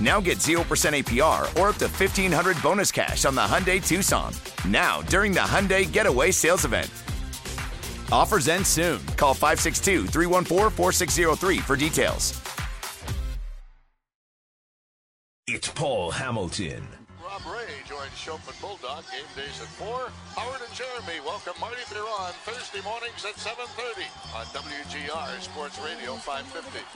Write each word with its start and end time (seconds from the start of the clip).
Now 0.00 0.20
get 0.20 0.38
0% 0.38 0.60
APR 0.60 1.44
or 1.58 1.68
up 1.70 1.76
to 1.76 1.86
1500 1.86 2.62
bonus 2.62 2.92
cash 2.92 3.24
on 3.24 3.34
the 3.34 3.40
Hyundai 3.40 3.84
Tucson. 3.86 4.32
Now, 4.68 5.00
during 5.02 5.32
the 5.32 5.40
Hyundai 5.40 5.90
Getaway 5.90 6.32
Sales 6.32 6.64
Event. 6.64 6.90
Offers 8.12 8.48
end 8.48 8.66
soon. 8.66 9.04
Call 9.16 9.34
562 9.34 10.06
314 10.06 10.70
4603 10.70 11.58
for 11.58 11.76
details. 11.76 12.40
It's 15.48 15.68
Paul 15.68 16.10
Hamilton. 16.10 17.05
Rob 17.26 17.42
Ray 17.58 17.82
joins 17.90 18.14
Schopp 18.14 18.46
and 18.46 18.54
Bulldog 18.62 19.02
game 19.10 19.26
days 19.34 19.58
at 19.58 19.66
4. 19.82 20.14
Howard 20.38 20.62
and 20.62 20.70
Jeremy 20.78 21.18
welcome 21.26 21.58
Marty 21.58 21.82
Biron 21.90 22.30
Thursday 22.46 22.78
mornings 22.86 23.26
at 23.26 23.34
7.30 23.34 24.06
on 24.30 24.46
WGR 24.54 25.34
Sports 25.42 25.74
Radio 25.82 26.14
550. 26.22 26.86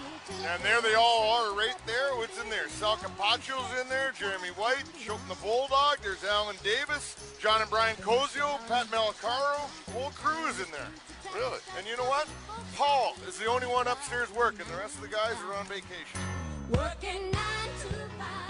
And 0.47 0.62
there 0.62 0.78
they 0.87 0.95
all 0.95 1.27
are 1.34 1.59
right 1.59 1.75
there. 1.83 2.14
What's 2.14 2.39
in 2.39 2.48
there? 2.48 2.69
Sal 2.69 2.95
Capaccio's 3.03 3.75
in 3.83 3.89
there, 3.89 4.14
Jeremy 4.14 4.55
White, 4.55 4.87
Schopp 5.03 5.19
and 5.19 5.34
the 5.34 5.41
Bulldog, 5.42 5.98
there's 5.98 6.22
Alan 6.22 6.56
Davis, 6.62 7.19
John 7.42 7.61
and 7.61 7.70
Brian 7.70 7.97
Cozio, 7.97 8.55
Pat 8.70 8.87
Malacaro, 8.94 9.67
whole 9.91 10.15
crew 10.15 10.47
is 10.47 10.62
in 10.62 10.70
there. 10.70 10.91
Really? 11.34 11.59
And 11.75 11.87
you 11.91 11.97
know 11.97 12.06
what? 12.06 12.31
Paul 12.77 13.17
is 13.27 13.37
the 13.37 13.47
only 13.47 13.67
one 13.67 13.89
upstairs 13.89 14.31
working. 14.31 14.67
The 14.70 14.78
rest 14.78 14.94
of 14.94 15.03
the 15.03 15.11
guys 15.11 15.34
are 15.42 15.59
on 15.59 15.67
vacation. 15.67 16.22
Working 16.70 17.34
nine 17.34 17.72
to 17.83 17.98
five. 18.15 18.50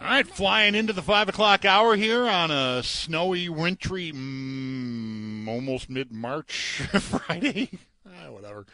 What 0.00 0.06
a 0.06 0.08
way. 0.08 0.10
All 0.10 0.16
right, 0.16 0.26
flying 0.26 0.74
into 0.74 0.92
the 0.92 1.02
five 1.02 1.28
o'clock 1.28 1.64
hour 1.64 1.96
here 1.96 2.26
on 2.26 2.50
a 2.50 2.82
snowy, 2.82 3.48
wintry, 3.48 4.12
mm, 4.12 5.46
almost 5.46 5.90
mid 5.90 6.12
March 6.12 6.82
Friday. 7.00 7.70
Ah, 8.06 8.30
whatever. 8.30 8.66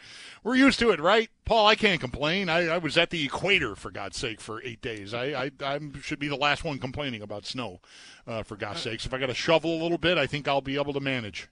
We're 0.43 0.55
used 0.55 0.79
to 0.79 0.91
it, 0.91 0.99
right? 0.99 1.29
Paul, 1.45 1.67
I 1.67 1.75
can't 1.75 1.99
complain. 1.99 2.49
I, 2.49 2.67
I 2.67 2.77
was 2.77 2.97
at 2.97 3.09
the 3.09 3.25
equator, 3.25 3.75
for 3.75 3.91
God's 3.91 4.17
sake, 4.17 4.39
for 4.39 4.61
eight 4.63 4.81
days. 4.81 5.13
I, 5.13 5.25
I, 5.25 5.51
I 5.61 5.79
should 6.01 6.19
be 6.19 6.27
the 6.27 6.35
last 6.37 6.63
one 6.63 6.79
complaining 6.79 7.21
about 7.21 7.45
snow, 7.45 7.81
uh, 8.25 8.43
for 8.43 8.55
God's 8.55 8.81
sakes. 8.81 9.05
If 9.05 9.13
I 9.13 9.17
got 9.17 9.27
to 9.27 9.33
shovel 9.33 9.79
a 9.79 9.83
little 9.83 9.97
bit, 9.97 10.17
I 10.17 10.27
think 10.27 10.47
I'll 10.47 10.61
be 10.61 10.77
able 10.77 10.93
to 10.93 10.99
manage. 10.99 11.49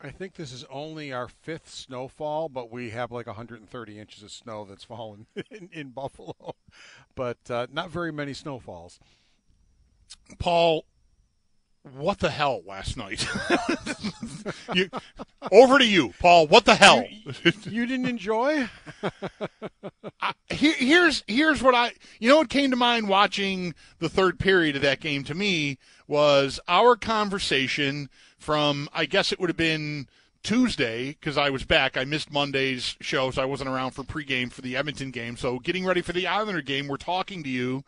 I 0.00 0.10
think 0.10 0.34
this 0.34 0.52
is 0.52 0.64
only 0.70 1.12
our 1.12 1.26
fifth 1.28 1.70
snowfall, 1.70 2.48
but 2.48 2.70
we 2.70 2.90
have 2.90 3.10
like 3.10 3.26
130 3.26 3.98
inches 3.98 4.22
of 4.22 4.30
snow 4.30 4.64
that's 4.64 4.84
fallen 4.84 5.26
in, 5.50 5.70
in 5.72 5.88
Buffalo, 5.88 6.54
but 7.14 7.38
uh, 7.50 7.66
not 7.72 7.90
very 7.90 8.12
many 8.12 8.34
snowfalls. 8.34 9.00
Paul, 10.38 10.84
what 11.94 12.18
the 12.18 12.30
hell 12.30 12.62
last 12.66 12.96
night? 12.96 13.26
you, 14.74 14.88
over 15.52 15.78
to 15.78 15.86
you, 15.86 16.12
Paul. 16.18 16.46
What 16.46 16.64
the 16.64 16.74
hell? 16.74 17.04
You 17.64 17.86
didn't 17.86 18.06
enjoy? 18.06 18.68
I, 20.20 20.32
here, 20.50 20.74
here's 20.76 21.22
here's 21.26 21.62
what 21.62 21.74
I 21.74 21.92
you 22.18 22.28
know 22.28 22.38
what 22.38 22.48
came 22.48 22.70
to 22.70 22.76
mind 22.76 23.08
watching 23.08 23.74
the 23.98 24.08
third 24.08 24.38
period 24.38 24.76
of 24.76 24.82
that 24.82 25.00
game 25.00 25.22
to 25.24 25.34
me 25.34 25.78
was 26.08 26.58
our 26.66 26.96
conversation 26.96 28.08
from 28.38 28.88
I 28.92 29.06
guess 29.06 29.32
it 29.32 29.38
would 29.38 29.50
have 29.50 29.56
been 29.56 30.08
Tuesday 30.42 31.08
because 31.08 31.36
I 31.36 31.50
was 31.50 31.64
back. 31.64 31.96
I 31.96 32.04
missed 32.04 32.32
Monday's 32.32 32.96
show, 33.00 33.30
so 33.30 33.42
I 33.42 33.46
wasn't 33.46 33.70
around 33.70 33.92
for 33.92 34.02
pregame 34.02 34.50
for 34.50 34.62
the 34.62 34.76
Edmonton 34.76 35.10
game. 35.10 35.36
So 35.36 35.58
getting 35.58 35.84
ready 35.84 36.02
for 36.02 36.12
the 36.12 36.26
Islander 36.26 36.62
game, 36.62 36.88
we're 36.88 36.96
talking 36.96 37.42
to 37.42 37.48
you, 37.48 37.84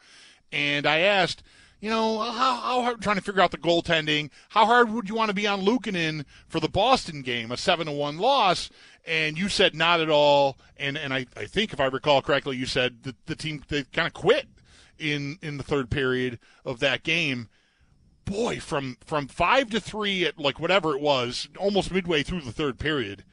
and 0.53 0.87
I 0.87 1.01
asked. 1.01 1.43
You 1.81 1.91
know, 1.91 2.19
how, 2.19 2.57
how 2.57 2.83
hard, 2.83 3.01
trying 3.01 3.17
to 3.17 3.23
figure 3.23 3.41
out 3.41 3.53
the 3.53 3.59
goaltending. 3.59 4.31
How 4.49 4.67
hard 4.67 4.91
would 4.91 5.09
you 5.09 5.15
want 5.15 5.29
to 5.29 5.35
be 5.35 5.47
on 5.47 5.61
Luukkonen 5.61 6.25
for 6.49 6.59
the 6.59 6.69
Boston 6.69 7.23
game, 7.23 7.53
a 7.53 7.57
7 7.57 7.87
to 7.87 7.93
1 7.93 8.19
loss? 8.19 8.69
And 9.07 9.39
you 9.39 9.49
said 9.49 9.77
not 9.77 10.01
at 10.01 10.11
all. 10.11 10.59
And, 10.77 10.99
and 10.99 11.15
I, 11.15 11.27
I 11.37 11.45
think, 11.45 11.73
if 11.73 11.79
I 11.79 11.87
recall 11.87 12.21
correctly, 12.21 12.57
you 12.57 12.67
said 12.67 13.05
that 13.05 13.15
the 13.27 13.37
team 13.37 13.63
they 13.69 13.85
kind 13.85 14.09
of 14.09 14.13
quit 14.13 14.49
in, 14.99 15.39
in 15.41 15.57
the 15.57 15.63
third 15.63 15.89
period 15.89 16.41
of 16.65 16.81
that 16.81 17.05
game. 17.05 17.49
Boy, 18.25 18.59
from, 18.59 18.99
from 19.05 19.29
5 19.29 19.71
to 19.71 19.81
3 19.81 20.27
at 20.27 20.39
like 20.39 20.59
whatever 20.59 20.95
it 20.95 21.01
was, 21.01 21.49
almost 21.59 21.93
midway 21.93 22.25
through 22.25 22.41
the 22.41 22.53
third 22.53 22.81
period, 22.81 23.25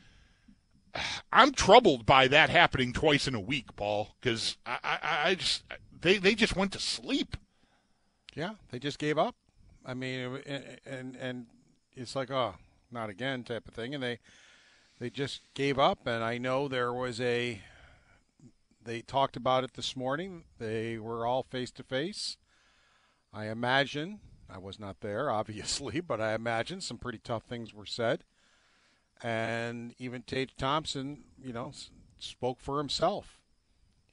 I'm 1.33 1.51
troubled 1.51 2.05
by 2.05 2.27
that 2.27 2.51
happening 2.51 2.93
twice 2.93 3.27
in 3.27 3.33
a 3.33 3.39
week, 3.39 3.75
Paul, 3.75 4.15
because 4.21 4.57
I, 4.67 4.77
I, 4.83 5.29
I 5.29 5.35
just 5.35 5.63
they, 6.01 6.19
they 6.19 6.35
just 6.35 6.55
went 6.55 6.71
to 6.73 6.79
sleep. 6.79 7.35
Yeah, 8.35 8.51
they 8.69 8.79
just 8.79 8.99
gave 8.99 9.17
up. 9.17 9.35
I 9.85 9.93
mean, 9.93 10.41
and 10.45 10.63
and, 10.85 11.15
and 11.15 11.45
it's 11.93 12.15
like, 12.15 12.29
oh, 12.29 12.55
not 12.91 13.09
again 13.09 13.43
type 13.43 13.67
of 13.67 13.73
thing, 13.73 13.95
and 13.95 14.03
they 14.03 14.19
they 14.99 15.09
just 15.09 15.41
gave 15.53 15.79
up. 15.79 16.05
And 16.05 16.23
I 16.23 16.37
know 16.37 16.67
there 16.67 16.93
was 16.93 17.19
a. 17.21 17.61
They 18.83 19.01
talked 19.01 19.35
about 19.35 19.63
it 19.63 19.73
this 19.73 19.95
morning. 19.95 20.43
They 20.59 20.99
were 20.99 21.25
all 21.25 21.43
face 21.43 21.71
to 21.71 21.83
face. 21.83 22.37
I 23.33 23.47
imagine 23.47 24.19
I 24.49 24.59
was 24.59 24.79
not 24.79 24.99
there, 24.99 25.31
obviously, 25.31 26.01
but 26.01 26.19
I 26.19 26.33
imagine 26.35 26.81
some 26.81 26.97
pretty 26.97 27.19
tough 27.19 27.43
things 27.43 27.73
were 27.73 27.85
said. 27.85 28.23
And 29.23 29.95
even 29.97 30.23
Tage 30.23 30.55
Thompson, 30.57 31.23
you 31.41 31.53
know, 31.53 31.71
spoke 32.19 32.59
for 32.59 32.79
himself. 32.79 33.39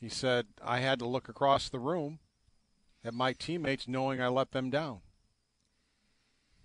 He 0.00 0.08
said, 0.08 0.46
"I 0.64 0.78
had 0.78 1.00
to 1.00 1.06
look 1.06 1.28
across 1.28 1.68
the 1.68 1.80
room." 1.80 2.20
At 3.04 3.14
my 3.14 3.32
teammates 3.32 3.88
knowing 3.88 4.20
I 4.20 4.28
let 4.28 4.52
them 4.52 4.70
down. 4.70 5.00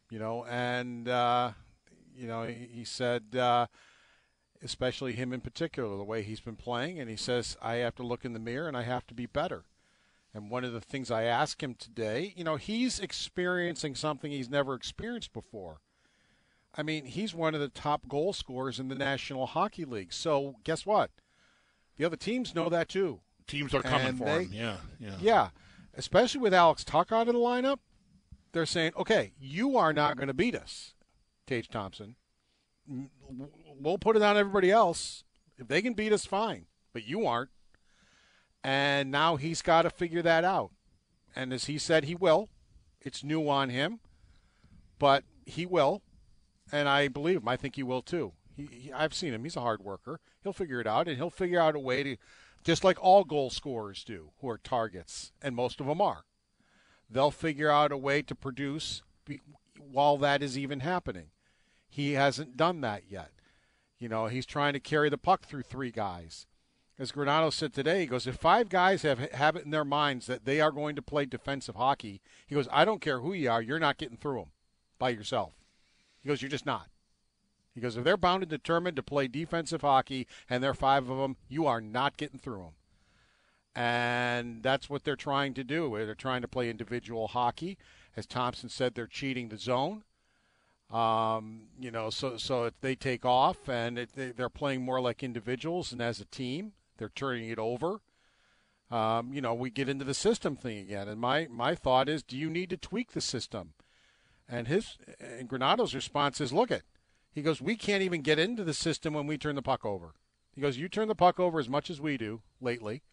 You 0.09 0.19
know, 0.19 0.45
and 0.45 1.07
uh, 1.09 1.51
you 2.15 2.27
know 2.27 2.43
he, 2.43 2.67
he 2.71 2.83
said, 2.85 3.35
uh, 3.35 3.67
especially 4.63 5.13
him 5.13 5.33
in 5.33 5.41
particular, 5.41 5.97
the 5.97 6.03
way 6.03 6.23
he's 6.23 6.39
been 6.39 6.55
playing, 6.55 6.99
and 6.99 7.09
he 7.09 7.17
says 7.17 7.57
I 7.61 7.75
have 7.75 7.95
to 7.95 8.03
look 8.03 8.23
in 8.23 8.33
the 8.33 8.39
mirror 8.39 8.67
and 8.67 8.77
I 8.77 8.83
have 8.83 9.05
to 9.07 9.13
be 9.13 9.25
better. 9.25 9.65
And 10.33 10.49
one 10.51 10.63
of 10.63 10.71
the 10.73 10.81
things 10.81 11.09
I 11.09 11.23
asked 11.23 11.61
him 11.63 11.73
today, 11.73 12.33
you 12.37 12.43
know, 12.43 12.57
he's 12.57 12.99
experiencing 12.99 13.95
something 13.95 14.31
he's 14.31 14.49
never 14.49 14.75
experienced 14.75 15.33
before. 15.33 15.81
I 16.75 16.83
mean, 16.83 17.05
he's 17.05 17.33
one 17.33 17.55
of 17.55 17.61
the 17.61 17.69
top 17.69 18.07
goal 18.07 18.33
scorers 18.33 18.79
in 18.79 18.87
the 18.87 18.93
National 18.95 19.47
Hockey 19.47 19.83
League. 19.83 20.13
So 20.13 20.57
guess 20.63 20.85
what? 20.85 21.09
The 21.97 22.05
other 22.05 22.17
teams 22.17 22.53
know 22.53 22.69
that 22.69 22.87
too. 22.87 23.21
Teams 23.47 23.73
are 23.73 23.81
coming 23.81 24.07
And 24.07 24.17
for 24.17 24.25
they- 24.25 24.43
him. 24.43 24.53
Yeah, 24.53 24.77
yeah. 24.99 25.15
Yeah, 25.19 25.49
especially 25.97 26.39
with 26.39 26.53
Alex 26.53 26.83
Tuch 26.83 27.11
out 27.11 27.27
of 27.27 27.33
the 27.33 27.39
lineup, 27.39 27.79
they're 28.53 28.65
saying, 28.65 28.93
okay, 28.97 29.33
you 29.39 29.75
are 29.77 29.91
not 29.91 30.15
going 30.15 30.27
to 30.27 30.33
beat 30.33 30.55
us, 30.55 30.93
Tage 31.45 31.67
Thompson. 31.67 32.15
We'll 33.79 33.97
put 33.97 34.15
it 34.15 34.21
on 34.21 34.37
everybody 34.37 34.71
else. 34.71 35.23
If 35.57 35.67
they 35.67 35.81
can 35.81 35.93
beat 35.93 36.13
us, 36.13 36.25
fine, 36.25 36.67
but 36.93 37.05
you 37.05 37.25
aren't. 37.25 37.49
And 38.63 39.11
now 39.11 39.35
he's 39.35 39.61
got 39.61 39.81
to 39.81 39.89
figure 39.89 40.21
that 40.21 40.43
out. 40.43 40.71
And 41.35 41.51
as 41.51 41.65
he 41.65 41.77
said, 41.77 42.05
he 42.05 42.15
will. 42.15 42.49
It's 43.01 43.23
new 43.23 43.47
on 43.49 43.69
him, 43.69 43.99
but 44.99 45.23
he 45.45 45.65
will. 45.65 46.01
And 46.71 46.87
I 46.89 47.07
believe 47.07 47.37
him. 47.37 47.47
I 47.47 47.55
think 47.55 47.75
he 47.75 47.83
will 47.83 48.01
too. 48.01 48.33
He, 48.55 48.67
he, 48.71 48.93
I've 48.93 49.13
seen 49.13 49.33
him. 49.33 49.43
He's 49.43 49.55
a 49.55 49.61
hard 49.61 49.81
worker. 49.81 50.19
He'll 50.43 50.53
figure 50.53 50.81
it 50.81 50.87
out, 50.87 51.07
and 51.07 51.17
he'll 51.17 51.29
figure 51.29 51.59
out 51.59 51.75
a 51.75 51.79
way 51.79 52.03
to 52.03 52.17
just 52.63 52.83
like 52.83 52.97
all 53.01 53.23
goal 53.23 53.49
scorers 53.49 54.03
do 54.03 54.31
who 54.41 54.49
are 54.49 54.57
targets, 54.57 55.31
and 55.41 55.55
most 55.55 55.79
of 55.79 55.87
them 55.87 56.01
are. 56.01 56.25
They'll 57.09 57.31
figure 57.31 57.69
out 57.69 57.91
a 57.91 57.97
way 57.97 58.21
to 58.23 58.35
produce 58.35 59.01
while 59.79 60.17
that 60.17 60.43
is 60.43 60.57
even 60.57 60.81
happening. 60.81 61.27
He 61.89 62.13
hasn't 62.13 62.57
done 62.57 62.81
that 62.81 63.03
yet. 63.09 63.31
You 63.99 64.09
know, 64.09 64.27
he's 64.27 64.45
trying 64.45 64.73
to 64.73 64.79
carry 64.79 65.09
the 65.09 65.17
puck 65.17 65.45
through 65.45 65.63
three 65.63 65.91
guys. 65.91 66.45
As 66.99 67.11
Granato 67.11 67.53
said 67.53 67.73
today, 67.73 68.01
he 68.01 68.05
goes, 68.07 68.25
if 68.25 68.35
five 68.35 68.69
guys 68.69 69.03
have 69.03 69.19
have 69.31 69.55
it 69.55 69.65
in 69.65 69.71
their 69.71 69.85
minds 69.85 70.25
that 70.25 70.45
they 70.45 70.59
are 70.59 70.71
going 70.71 70.95
to 70.95 71.01
play 71.01 71.25
defensive 71.25 71.75
hockey, 71.75 72.21
he 72.45 72.55
goes, 72.55 72.67
I 72.71 72.85
don't 72.85 73.01
care 73.01 73.19
who 73.19 73.33
you 73.33 73.51
are, 73.51 73.61
you're 73.61 73.79
not 73.79 73.97
getting 73.97 74.17
through 74.17 74.39
them 74.39 74.51
by 74.97 75.09
yourself. 75.09 75.53
He 76.21 76.27
goes, 76.27 76.41
you're 76.41 76.49
just 76.49 76.65
not. 76.65 76.89
Goes, 77.81 77.97
if 77.97 78.03
they're 78.03 78.17
bound 78.17 78.43
and 78.43 78.49
determined 78.49 78.95
to 78.95 79.03
play 79.03 79.27
defensive 79.27 79.81
hockey, 79.81 80.27
and 80.49 80.63
there 80.63 80.71
are 80.71 80.75
five 80.75 81.09
of 81.09 81.17
them, 81.17 81.37
you 81.47 81.65
are 81.65 81.81
not 81.81 82.17
getting 82.17 82.39
through 82.39 82.63
them. 82.63 82.73
And 83.75 84.63
that's 84.63 84.89
what 84.89 85.03
they're 85.03 85.15
trying 85.15 85.53
to 85.53 85.63
do. 85.63 85.91
They're 85.97 86.15
trying 86.15 86.41
to 86.41 86.47
play 86.47 86.69
individual 86.69 87.27
hockey. 87.27 87.77
As 88.15 88.25
Thompson 88.25 88.69
said, 88.69 88.95
they're 88.95 89.05
cheating 89.05 89.49
the 89.49 89.57
zone. 89.57 90.03
Um, 90.89 91.67
you 91.79 91.91
know, 91.91 92.09
so 92.09 92.37
so 92.37 92.71
they 92.81 92.95
take 92.95 93.25
off 93.25 93.67
and 93.67 93.99
it, 93.99 94.13
they, 94.15 94.31
they're 94.31 94.49
playing 94.49 94.83
more 94.83 95.01
like 95.01 95.21
individuals 95.21 95.91
and 95.91 96.01
as 96.01 96.21
a 96.21 96.25
team, 96.25 96.71
they're 96.97 97.09
turning 97.09 97.49
it 97.49 97.59
over. 97.59 97.99
Um, 98.89 99.33
you 99.33 99.41
know, 99.41 99.53
we 99.53 99.69
get 99.69 99.89
into 99.89 100.05
the 100.05 100.13
system 100.13 100.55
thing 100.55 100.77
again. 100.77 101.09
And 101.09 101.19
my 101.19 101.47
my 101.51 101.75
thought 101.75 102.07
is, 102.07 102.23
do 102.23 102.37
you 102.37 102.49
need 102.49 102.69
to 102.69 102.77
tweak 102.77 103.11
the 103.11 103.21
system? 103.21 103.73
And 104.47 104.67
his 104.67 104.97
and 105.19 105.49
Granato's 105.49 105.93
response 105.93 106.39
is, 106.39 106.53
look 106.53 106.71
it. 106.71 106.83
He 107.37 107.43
goes, 107.43 107.61
we 107.61 107.75
can't 107.75 108.01
even 108.01 108.23
get 108.23 108.39
into 108.39 108.63
the 108.63 108.73
system 108.73 109.13
when 109.13 109.27
we 109.27 109.37
turn 109.37 109.53
the 109.53 109.61
puck 109.61 109.85
over. 109.85 110.15
He 110.55 110.59
goes, 110.59 110.79
you 110.79 110.89
turn 110.89 111.07
the 111.07 111.13
puck 111.13 111.39
over 111.39 111.59
as 111.59 111.69
much 111.69 111.91
as 111.91 112.01
we 112.01 112.17
do 112.17 112.41
lately. 112.59 113.03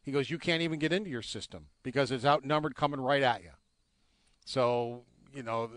He 0.00 0.10
goes, 0.10 0.30
you 0.30 0.38
can't 0.38 0.62
even 0.62 0.78
get 0.78 0.90
into 0.90 1.10
your 1.10 1.20
system 1.20 1.66
because 1.82 2.10
it's 2.10 2.24
outnumbered 2.24 2.76
coming 2.76 2.98
right 2.98 3.22
at 3.22 3.42
you. 3.42 3.50
So 4.46 5.02
you 5.34 5.42
know, 5.42 5.68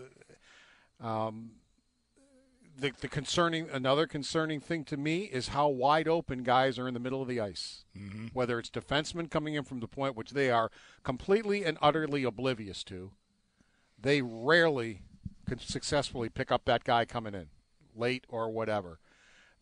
um, 1.02 1.50
the 2.78 2.92
the 2.98 3.08
concerning 3.08 3.68
another 3.68 4.06
concerning 4.06 4.58
thing 4.58 4.84
to 4.84 4.96
me 4.96 5.24
is 5.24 5.48
how 5.48 5.68
wide 5.68 6.08
open 6.08 6.44
guys 6.44 6.78
are 6.78 6.88
in 6.88 6.94
the 6.94 6.98
middle 7.00 7.20
of 7.20 7.28
the 7.28 7.40
ice. 7.40 7.84
Mm-hmm. 7.94 8.28
Whether 8.32 8.58
it's 8.58 8.70
defensemen 8.70 9.30
coming 9.30 9.52
in 9.52 9.64
from 9.64 9.80
the 9.80 9.86
point 9.86 10.16
which 10.16 10.30
they 10.30 10.50
are 10.50 10.70
completely 11.02 11.62
and 11.62 11.76
utterly 11.82 12.24
oblivious 12.24 12.84
to, 12.84 13.12
they 14.00 14.22
rarely 14.22 15.02
can 15.46 15.58
successfully 15.58 16.30
pick 16.30 16.50
up 16.50 16.64
that 16.64 16.84
guy 16.84 17.04
coming 17.04 17.34
in 17.34 17.48
late 17.94 18.24
or 18.28 18.50
whatever. 18.50 18.98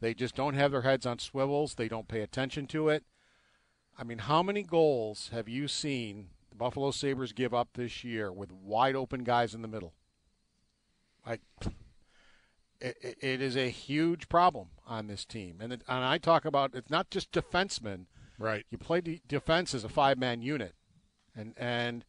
They 0.01 0.15
just 0.15 0.35
don't 0.35 0.55
have 0.55 0.73
their 0.73 0.83
heads 0.83 1.07
on 1.07 1.19
swivels. 1.19 1.75
They 1.75 1.89
don't 1.89 2.09
pay 2.09 2.21
attention 2.21 2.67
to 2.69 2.89
it. 2.89 3.05
I 3.99 4.05
mean, 4.05 4.19
how 4.19 4.43
many 4.43 4.63
goals 4.63 5.31
have 5.33 5.49
you 5.49 5.69
seen 5.69 6.29
the 6.49 6.57
Buffalo 6.57 6.91
Sabres 6.91 7.33
give 7.33 7.53
up 7.53 7.69
this 7.75 8.03
year 8.03 8.33
with 8.33 8.51
wide 8.51 8.97
open 8.97 9.25
guys 9.25 9.55
in 9.55 9.63
the 9.63 9.69
middle? 9.69 9.93
Like, 11.27 11.43
it, 12.81 13.19
it 13.21 13.43
is 13.43 13.57
a 13.57 13.69
huge 13.69 14.29
problem 14.29 14.69
on 14.87 15.07
this 15.07 15.27
team. 15.27 15.59
And, 15.61 15.73
it, 15.73 15.83
and 15.87 16.03
I 16.03 16.17
talk 16.17 16.47
about 16.47 16.75
it's 16.75 16.91
not 16.91 17.11
just 17.11 17.31
defensemen. 17.31 18.07
Right. 18.39 18.65
You 18.71 18.79
play 18.79 19.03
de- 19.03 19.21
defense 19.29 19.75
as 19.75 19.85
a 19.85 19.89
five 19.91 20.17
man 20.17 20.41
unit. 20.41 20.75
And, 21.37 21.55
and, 21.59 22.05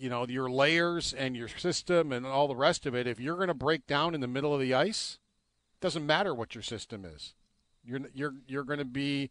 you 0.00 0.08
know, 0.08 0.26
your 0.26 0.50
layers 0.50 1.12
and 1.12 1.36
your 1.36 1.48
system 1.48 2.10
and 2.10 2.24
all 2.24 2.48
the 2.48 2.56
rest 2.56 2.86
of 2.86 2.94
it, 2.94 3.06
if 3.06 3.20
you're 3.20 3.36
going 3.36 3.48
to 3.48 3.54
break 3.54 3.86
down 3.86 4.14
in 4.14 4.22
the 4.22 4.26
middle 4.26 4.54
of 4.54 4.60
the 4.60 4.72
ice, 4.72 5.18
it 5.74 5.84
doesn't 5.84 6.06
matter 6.06 6.34
what 6.34 6.54
your 6.54 6.62
system 6.62 7.04
is. 7.04 7.34
You're, 7.84 8.00
you're, 8.14 8.34
you're 8.46 8.64
going 8.64 8.78
to 8.78 8.86
be 8.86 9.30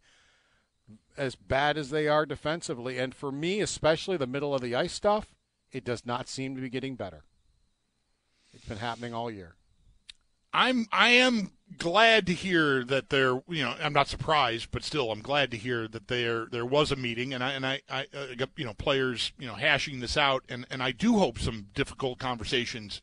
as 1.17 1.35
bad 1.35 1.75
as 1.75 1.89
they 1.89 2.07
are 2.07 2.25
defensively. 2.25 2.99
And 2.99 3.15
for 3.15 3.31
me, 3.31 3.61
especially 3.61 4.15
the 4.15 4.27
middle 4.27 4.53
of 4.53 4.61
the 4.61 4.75
ice 4.75 4.93
stuff, 4.93 5.33
it 5.71 5.83
does 5.83 6.05
not 6.05 6.29
seem 6.29 6.55
to 6.55 6.61
be 6.61 6.69
getting 6.69 6.95
better. 6.95 7.23
It's 8.53 8.65
been 8.65 8.77
happening 8.77 9.13
all 9.13 9.31
year. 9.31 9.55
I'm 10.53 10.87
I 10.91 11.09
am 11.09 11.51
glad 11.77 12.25
to 12.25 12.33
hear 12.33 12.83
that 12.83 13.09
there 13.09 13.41
you 13.47 13.63
know 13.63 13.75
I'm 13.81 13.93
not 13.93 14.07
surprised 14.07 14.69
but 14.71 14.83
still 14.83 15.11
I'm 15.11 15.21
glad 15.21 15.51
to 15.51 15.57
hear 15.57 15.87
that 15.87 16.07
there 16.07 16.47
there 16.47 16.65
was 16.65 16.91
a 16.91 16.95
meeting 16.95 17.33
and 17.33 17.43
I 17.43 17.51
and 17.53 17.65
I, 17.65 17.81
I 17.89 18.07
uh, 18.13 18.45
you 18.55 18.65
know 18.65 18.73
players 18.73 19.31
you 19.37 19.47
know 19.47 19.53
hashing 19.53 19.99
this 19.99 20.17
out 20.17 20.43
and 20.49 20.65
and 20.71 20.81
I 20.81 20.91
do 20.91 21.19
hope 21.19 21.39
some 21.39 21.67
difficult 21.75 22.17
conversations 22.17 23.01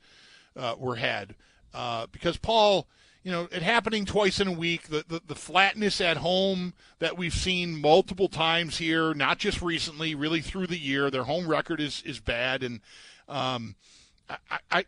uh, 0.57 0.75
were 0.79 0.97
had 0.97 1.35
uh, 1.73 2.07
because 2.11 2.37
Paul 2.37 2.89
you 3.23 3.31
know 3.31 3.49
it 3.53 3.63
happening 3.63 4.05
twice 4.05 4.41
in 4.41 4.49
a 4.49 4.53
week 4.53 4.89
the, 4.89 5.05
the 5.07 5.23
the 5.25 5.35
flatness 5.37 6.01
at 6.01 6.17
home 6.17 6.75
that 6.99 7.17
we've 7.17 7.35
seen 7.35 7.81
multiple 7.81 8.29
times 8.29 8.79
here 8.79 9.15
not 9.15 9.39
just 9.39 9.63
recently 9.63 10.15
really 10.15 10.41
through 10.41 10.67
the 10.67 10.79
year 10.79 11.11
their 11.11 11.25
home 11.25 11.47
record 11.47 11.81
is 11.81 12.03
is 12.05 12.19
bad 12.19 12.65
and 12.65 12.81
um 13.29 13.77
I, 14.29 14.59
I 14.71 14.85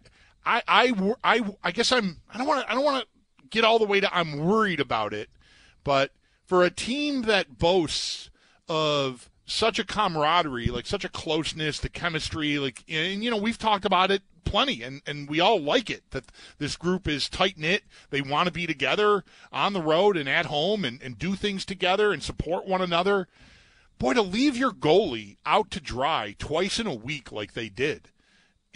I, 0.49 0.63
I, 0.67 1.15
I, 1.23 1.55
I 1.63 1.71
guess 1.73 1.93
I'm. 1.93 2.23
I 2.33 2.39
don't 2.39 2.47
want 2.47 2.63
to. 2.63 2.71
I 2.71 2.75
don't 2.75 2.85
want 2.85 3.05
to 3.05 3.49
get 3.51 3.65
all 3.65 3.79
the 3.79 3.85
way 3.85 4.01
to. 4.01 4.17
I'm 4.17 4.39
worried 4.39 4.81
about 4.81 5.13
it, 5.13 5.29
but 5.85 6.13
for 6.47 6.65
a 6.65 6.71
team 6.71 7.23
that 7.23 7.59
boasts 7.59 8.31
of 8.67 9.31
such 9.45 9.79
a 9.79 9.85
camaraderie, 9.85 10.69
like 10.69 10.87
such 10.87 11.05
a 11.05 11.11
closeness, 11.11 11.79
the 11.79 11.91
chemistry, 11.91 12.59
like, 12.59 12.83
and 12.89 13.23
you 13.23 13.31
know, 13.31 13.37
we've 13.37 13.59
talked 13.59 13.85
about 13.85 14.11
it 14.11 14.23
plenty, 14.45 14.83
and 14.83 15.03
and 15.07 15.29
we 15.29 15.39
all 15.39 15.61
like 15.61 15.91
it 15.91 16.03
that 16.13 16.33
this 16.57 16.77
group 16.77 17.07
is 17.07 17.29
tight 17.29 17.59
knit. 17.59 17.83
They 18.09 18.23
want 18.23 18.47
to 18.47 18.53
be 18.53 18.67
together 18.67 19.25
on 19.53 19.75
the 19.75 19.83
road 19.83 20.17
and 20.17 20.31
at 20.31 20.47
home, 20.47 20.83
and 20.83 21.03
and 21.03 21.19
do 21.19 21.35
things 21.35 21.67
together 21.67 22.11
and 22.11 22.23
support 22.23 22.67
one 22.67 22.81
another. 22.81 23.29
Boy, 23.99 24.15
to 24.15 24.23
leave 24.23 24.57
your 24.57 24.73
goalie 24.73 25.37
out 25.45 25.71
to 25.73 25.81
dry 25.81 26.35
twice 26.39 26.79
in 26.79 26.87
a 26.87 26.95
week 26.95 27.31
like 27.31 27.53
they 27.53 27.69
did 27.69 28.11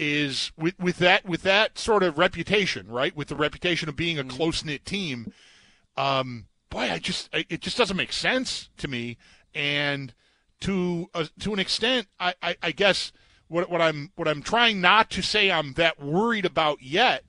is 0.02 0.50
with 0.58 0.78
with 0.80 0.98
that 0.98 1.24
with 1.24 1.42
that 1.42 1.78
sort 1.78 2.02
of 2.02 2.18
reputation, 2.18 2.88
right? 2.88 3.16
With 3.16 3.28
the 3.28 3.36
reputation 3.36 3.88
of 3.88 3.94
being 3.94 4.18
a 4.18 4.24
close 4.24 4.64
knit 4.64 4.84
team, 4.84 5.32
um, 5.96 6.46
boy, 6.70 6.90
I 6.90 6.98
just 6.98 7.28
it 7.32 7.60
just 7.60 7.78
doesn't 7.78 7.96
make 7.96 8.12
sense 8.12 8.68
to 8.78 8.88
me. 8.88 9.16
And 9.54 10.12
to 10.60 11.08
uh, 11.14 11.26
to 11.40 11.52
an 11.52 11.60
extent, 11.60 12.08
I, 12.18 12.34
I, 12.42 12.56
I 12.62 12.72
guess 12.72 13.12
what 13.46 13.70
what 13.70 13.80
I'm 13.80 14.10
what 14.16 14.26
I'm 14.26 14.42
trying 14.42 14.80
not 14.80 15.08
to 15.10 15.22
say 15.22 15.52
I'm 15.52 15.74
that 15.74 16.02
worried 16.02 16.46
about 16.46 16.82
yet 16.82 17.24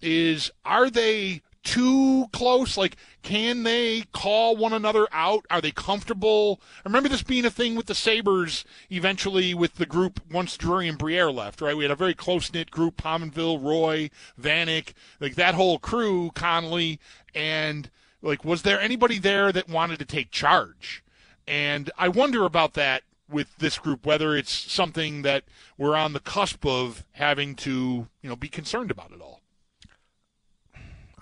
is 0.00 0.52
are 0.64 0.90
they 0.90 1.42
too 1.64 2.26
close? 2.32 2.76
Like, 2.76 2.96
can 3.22 3.62
they 3.62 4.04
call 4.12 4.56
one 4.56 4.72
another 4.72 5.08
out? 5.10 5.44
Are 5.50 5.60
they 5.60 5.72
comfortable? 5.72 6.60
I 6.84 6.88
remember 6.88 7.08
this 7.08 7.22
being 7.22 7.44
a 7.44 7.50
thing 7.50 7.74
with 7.74 7.86
the 7.86 7.94
Sabres 7.94 8.64
eventually 8.90 9.54
with 9.54 9.74
the 9.74 9.86
group 9.86 10.20
once 10.30 10.56
Drury 10.56 10.88
and 10.88 10.98
Briere 10.98 11.32
left, 11.32 11.60
right? 11.60 11.76
We 11.76 11.84
had 11.84 11.90
a 11.90 11.96
very 11.96 12.14
close 12.14 12.52
knit 12.52 12.70
group 12.70 12.96
Pominville, 12.96 13.62
Roy, 13.62 14.10
Vanek, 14.40 14.92
like 15.20 15.34
that 15.34 15.54
whole 15.54 15.78
crew, 15.78 16.30
Connolly. 16.34 17.00
And, 17.34 17.90
like, 18.22 18.44
was 18.44 18.62
there 18.62 18.80
anybody 18.80 19.18
there 19.18 19.50
that 19.50 19.68
wanted 19.68 19.98
to 19.98 20.04
take 20.04 20.30
charge? 20.30 21.02
And 21.48 21.90
I 21.98 22.08
wonder 22.08 22.44
about 22.44 22.74
that 22.74 23.02
with 23.28 23.56
this 23.58 23.78
group, 23.78 24.06
whether 24.06 24.36
it's 24.36 24.52
something 24.52 25.22
that 25.22 25.44
we're 25.76 25.96
on 25.96 26.12
the 26.12 26.20
cusp 26.20 26.64
of 26.64 27.04
having 27.12 27.54
to, 27.56 28.06
you 28.22 28.28
know, 28.28 28.36
be 28.36 28.48
concerned 28.48 28.90
about 28.90 29.12
at 29.12 29.20
all. 29.20 29.33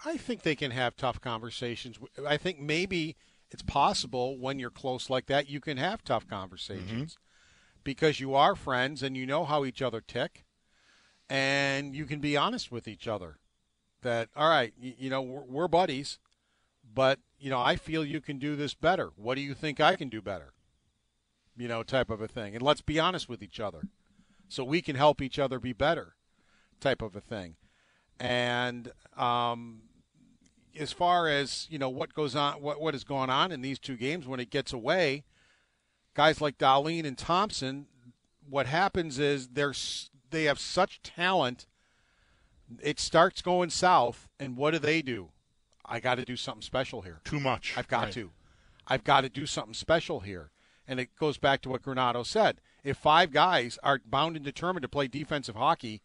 I 0.05 0.17
think 0.17 0.43
they 0.43 0.57
can 0.57 0.71
have 0.71 0.97
tough 0.97 1.21
conversations. 1.21 1.99
I 2.27 2.37
think 2.37 2.59
maybe 2.59 3.17
it's 3.51 3.63
possible 3.63 4.39
when 4.39 4.59
you're 4.59 4.71
close 4.71 5.11
like 5.11 5.27
that, 5.27 5.49
you 5.49 5.61
can 5.61 5.77
have 5.77 6.03
tough 6.03 6.27
conversations 6.27 7.19
because 7.85 8.21
you 8.21 8.35
are 8.35 8.55
friends 8.55 9.03
and 9.03 9.17
you 9.17 9.27
know 9.27 9.45
how 9.45 9.65
each 9.65 9.83
other 9.83 10.01
tick, 10.01 10.45
and 11.29 11.95
you 11.95 12.05
can 12.05 12.21
be 12.21 12.37
honest 12.37 12.73
with 12.73 12.89
each 12.89 13.07
other. 13.07 13.39
That 14.03 14.31
all 14.35 14.49
right, 14.49 14.73
you, 14.81 14.95
you 14.99 15.11
know 15.11 15.23
we're, 15.23 15.45
we're 15.45 15.69
buddies, 15.69 16.19
but 16.93 17.21
you 17.39 17.51
know 17.51 17.61
I 17.61 17.77
feel 17.77 18.05
you 18.05 18.21
can 18.21 18.39
do 18.39 18.57
this 18.57 18.75
better. 18.75 19.11
What 19.17 19.37
do 19.37 19.41
you 19.41 19.55
think 19.55 19.81
I 19.81 19.95
can 19.97 20.09
do 20.09 20.21
better? 20.21 20.55
You 21.57 21.69
know, 21.69 21.83
type 21.83 22.11
of 22.11 22.21
a 22.21 22.29
thing, 22.29 22.55
and 22.55 22.63
let's 22.63 22.81
be 22.81 22.99
honest 22.99 23.29
with 23.29 23.43
each 23.43 23.61
other, 23.61 23.83
so 24.49 24.65
we 24.65 24.81
can 24.81 24.97
help 24.97 25.21
each 25.21 25.39
other 25.39 25.61
be 25.61 25.73
better, 25.73 26.17
type 26.81 27.03
of 27.03 27.15
a 27.15 27.21
thing. 27.21 27.57
And 28.19 28.91
um, 29.17 29.83
as 30.79 30.93
far 30.93 31.29
as 31.29 31.67
you 31.71 31.79
know 31.79 31.89
what 31.89 32.15
goes 32.15 32.35
on 32.35 32.55
what 32.63 32.81
what 32.81 32.95
has 32.95 33.05
gone 33.05 33.31
on 33.31 33.53
in 33.53 33.61
these 33.63 33.79
two 33.79 33.97
games 33.97 34.27
when 34.27 34.41
it 34.41 34.51
gets 34.51 34.73
away 34.73 35.25
guys 36.15 36.41
like 36.41 36.59
Dahlin 36.59 37.05
and 37.07 37.17
Thompson 37.19 37.87
what 38.49 38.67
happens 38.67 39.19
is 39.19 39.49
they're 39.49 39.75
they 40.31 40.45
have 40.45 40.59
such 40.59 41.03
talent 41.03 41.67
it 42.83 42.99
starts 42.99 43.43
going 43.43 43.71
south 43.71 44.29
and 44.41 44.57
what 44.57 44.71
do 44.71 44.79
they 44.79 45.03
do? 45.03 45.29
I 45.85 46.01
got 46.01 46.15
to 46.15 46.25
do 46.25 46.37
something 46.37 46.63
special 46.63 47.03
here. 47.03 47.21
Too 47.25 47.41
much. 47.41 47.75
I've 47.77 47.89
got 47.89 48.05
Right. 48.05 48.13
to. 48.15 48.31
I've 48.87 49.05
got 49.05 49.23
to 49.23 49.29
do 49.29 49.45
something 49.47 49.75
special 49.75 50.21
here. 50.21 50.51
And 50.89 50.99
it 50.99 51.11
goes 51.19 51.37
back 51.37 51.61
to 51.63 51.69
what 51.69 51.83
Granato 51.83 52.25
said. 52.25 52.61
If 52.83 52.97
five 52.97 53.31
guys 53.31 53.79
are 53.83 54.01
bound 54.07 54.37
and 54.37 54.45
determined 54.45 54.83
to 54.83 54.89
play 54.89 55.07
defensive 55.07 55.55
hockey 55.57 56.01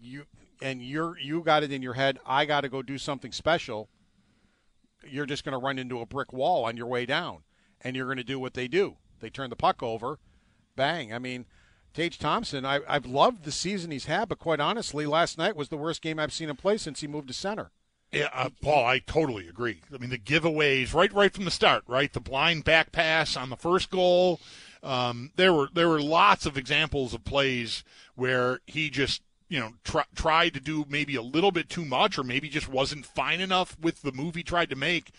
you 0.00 0.24
and 0.62 0.82
you're 0.82 1.18
you 1.18 1.42
got 1.42 1.62
it 1.62 1.72
in 1.72 1.82
your 1.82 1.94
head 1.94 2.18
i 2.24 2.44
got 2.44 2.62
to 2.62 2.68
go 2.68 2.82
do 2.82 2.96
something 2.96 3.32
special 3.32 3.88
you're 5.08 5.26
just 5.26 5.44
going 5.44 5.52
to 5.52 5.58
run 5.58 5.78
into 5.78 6.00
a 6.00 6.06
brick 6.06 6.32
wall 6.32 6.64
on 6.64 6.76
your 6.76 6.86
way 6.86 7.04
down 7.06 7.42
and 7.80 7.96
you're 7.96 8.06
going 8.06 8.16
to 8.16 8.24
do 8.24 8.38
what 8.38 8.54
they 8.54 8.68
do. 8.68 8.96
They 9.20 9.30
turn 9.30 9.50
the 9.50 9.56
puck 9.56 9.82
over, 9.82 10.18
bang. 10.76 11.12
I 11.12 11.18
mean, 11.18 11.46
Tage 11.94 12.18
Thompson, 12.18 12.64
I, 12.64 12.80
I've 12.88 13.06
loved 13.06 13.44
the 13.44 13.52
season 13.52 13.90
he's 13.90 14.06
had, 14.06 14.28
but 14.28 14.38
quite 14.38 14.60
honestly, 14.60 15.06
last 15.06 15.38
night 15.38 15.56
was 15.56 15.68
the 15.68 15.76
worst 15.76 16.02
game 16.02 16.18
I've 16.18 16.32
seen 16.32 16.48
him 16.48 16.56
play 16.56 16.78
since 16.78 17.00
he 17.00 17.06
moved 17.06 17.28
to 17.28 17.34
center. 17.34 17.70
Yeah, 18.10 18.28
uh, 18.34 18.50
Paul, 18.60 18.84
I 18.84 18.98
totally 18.98 19.48
agree. 19.48 19.80
I 19.92 19.98
mean, 19.98 20.10
the 20.10 20.18
giveaways 20.18 20.92
right, 20.92 21.12
right 21.12 21.32
from 21.32 21.44
the 21.44 21.50
start, 21.50 21.82
right? 21.86 22.12
The 22.12 22.20
blind 22.20 22.64
back 22.64 22.92
pass 22.92 23.36
on 23.36 23.48
the 23.48 23.56
first 23.56 23.90
goal. 23.90 24.38
Um, 24.82 25.30
there 25.36 25.54
were 25.54 25.68
there 25.72 25.88
were 25.88 26.02
lots 26.02 26.44
of 26.44 26.58
examples 26.58 27.14
of 27.14 27.24
plays 27.24 27.84
where 28.16 28.60
he 28.66 28.90
just 28.90 29.22
you 29.52 29.60
know 29.60 29.72
try, 29.84 30.04
tried 30.14 30.54
to 30.54 30.60
do 30.60 30.86
maybe 30.88 31.14
a 31.14 31.20
little 31.22 31.52
bit 31.52 31.68
too 31.68 31.84
much, 31.84 32.18
or 32.18 32.24
maybe 32.24 32.48
just 32.48 32.70
wasn't 32.70 33.04
fine 33.04 33.38
enough 33.38 33.76
with 33.78 34.00
the 34.00 34.10
move 34.10 34.34
he 34.34 34.42
tried 34.42 34.70
to 34.70 34.76
make, 34.76 35.10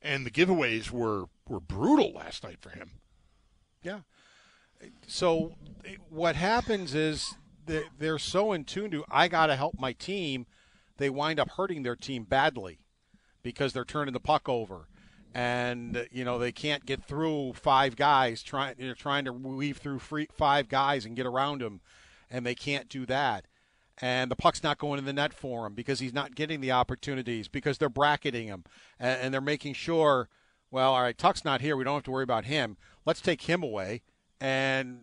and 0.00 0.24
the 0.24 0.30
giveaways 0.30 0.90
were 0.90 1.26
were 1.46 1.60
brutal 1.60 2.10
last 2.12 2.42
night 2.42 2.56
for 2.58 2.70
him. 2.70 2.92
Yeah. 3.82 4.00
So 5.06 5.56
what 6.08 6.36
happens 6.36 6.94
is 6.94 7.34
they- 7.66 7.84
they're 7.98 8.18
so 8.18 8.52
in 8.52 8.64
tune 8.64 8.90
to 8.92 9.04
I 9.10 9.28
got 9.28 9.46
to 9.48 9.56
help 9.56 9.78
my 9.78 9.92
team, 9.92 10.46
they 10.96 11.10
wind 11.10 11.38
up 11.38 11.50
hurting 11.50 11.82
their 11.82 11.94
team 11.94 12.24
badly 12.24 12.78
because 13.42 13.74
they're 13.74 13.84
turning 13.84 14.14
the 14.14 14.20
puck 14.20 14.48
over. 14.48 14.88
And 15.34 16.08
you 16.10 16.24
know 16.24 16.38
they 16.38 16.52
can't 16.52 16.86
get 16.86 17.04
through 17.04 17.52
five 17.54 17.96
guys 17.96 18.42
trying 18.42 18.76
you 18.78 18.88
know, 18.88 18.94
trying 18.94 19.26
to 19.26 19.32
weave 19.34 19.76
through 19.76 19.98
free, 19.98 20.28
five 20.32 20.68
guys 20.70 21.04
and 21.04 21.14
get 21.14 21.26
around 21.26 21.60
them, 21.60 21.82
and 22.30 22.46
they 22.46 22.54
can't 22.54 22.88
do 22.88 23.04
that. 23.04 23.46
And 24.02 24.30
the 24.30 24.36
puck's 24.36 24.64
not 24.64 24.78
going 24.78 24.98
in 24.98 25.04
the 25.04 25.12
net 25.12 25.32
for 25.32 25.64
him 25.64 25.74
because 25.74 26.00
he's 26.00 26.12
not 26.12 26.34
getting 26.34 26.60
the 26.60 26.72
opportunities 26.72 27.46
because 27.46 27.78
they're 27.78 27.88
bracketing 27.88 28.48
him 28.48 28.64
and, 28.98 29.20
and 29.20 29.34
they're 29.34 29.40
making 29.40 29.74
sure. 29.74 30.28
Well, 30.72 30.94
all 30.94 31.02
right, 31.02 31.16
Tuch's 31.16 31.44
not 31.44 31.60
here. 31.60 31.76
We 31.76 31.84
don't 31.84 31.94
have 31.94 32.02
to 32.04 32.10
worry 32.10 32.24
about 32.24 32.46
him. 32.46 32.76
Let's 33.06 33.20
take 33.20 33.42
him 33.42 33.62
away 33.62 34.02
and 34.40 35.02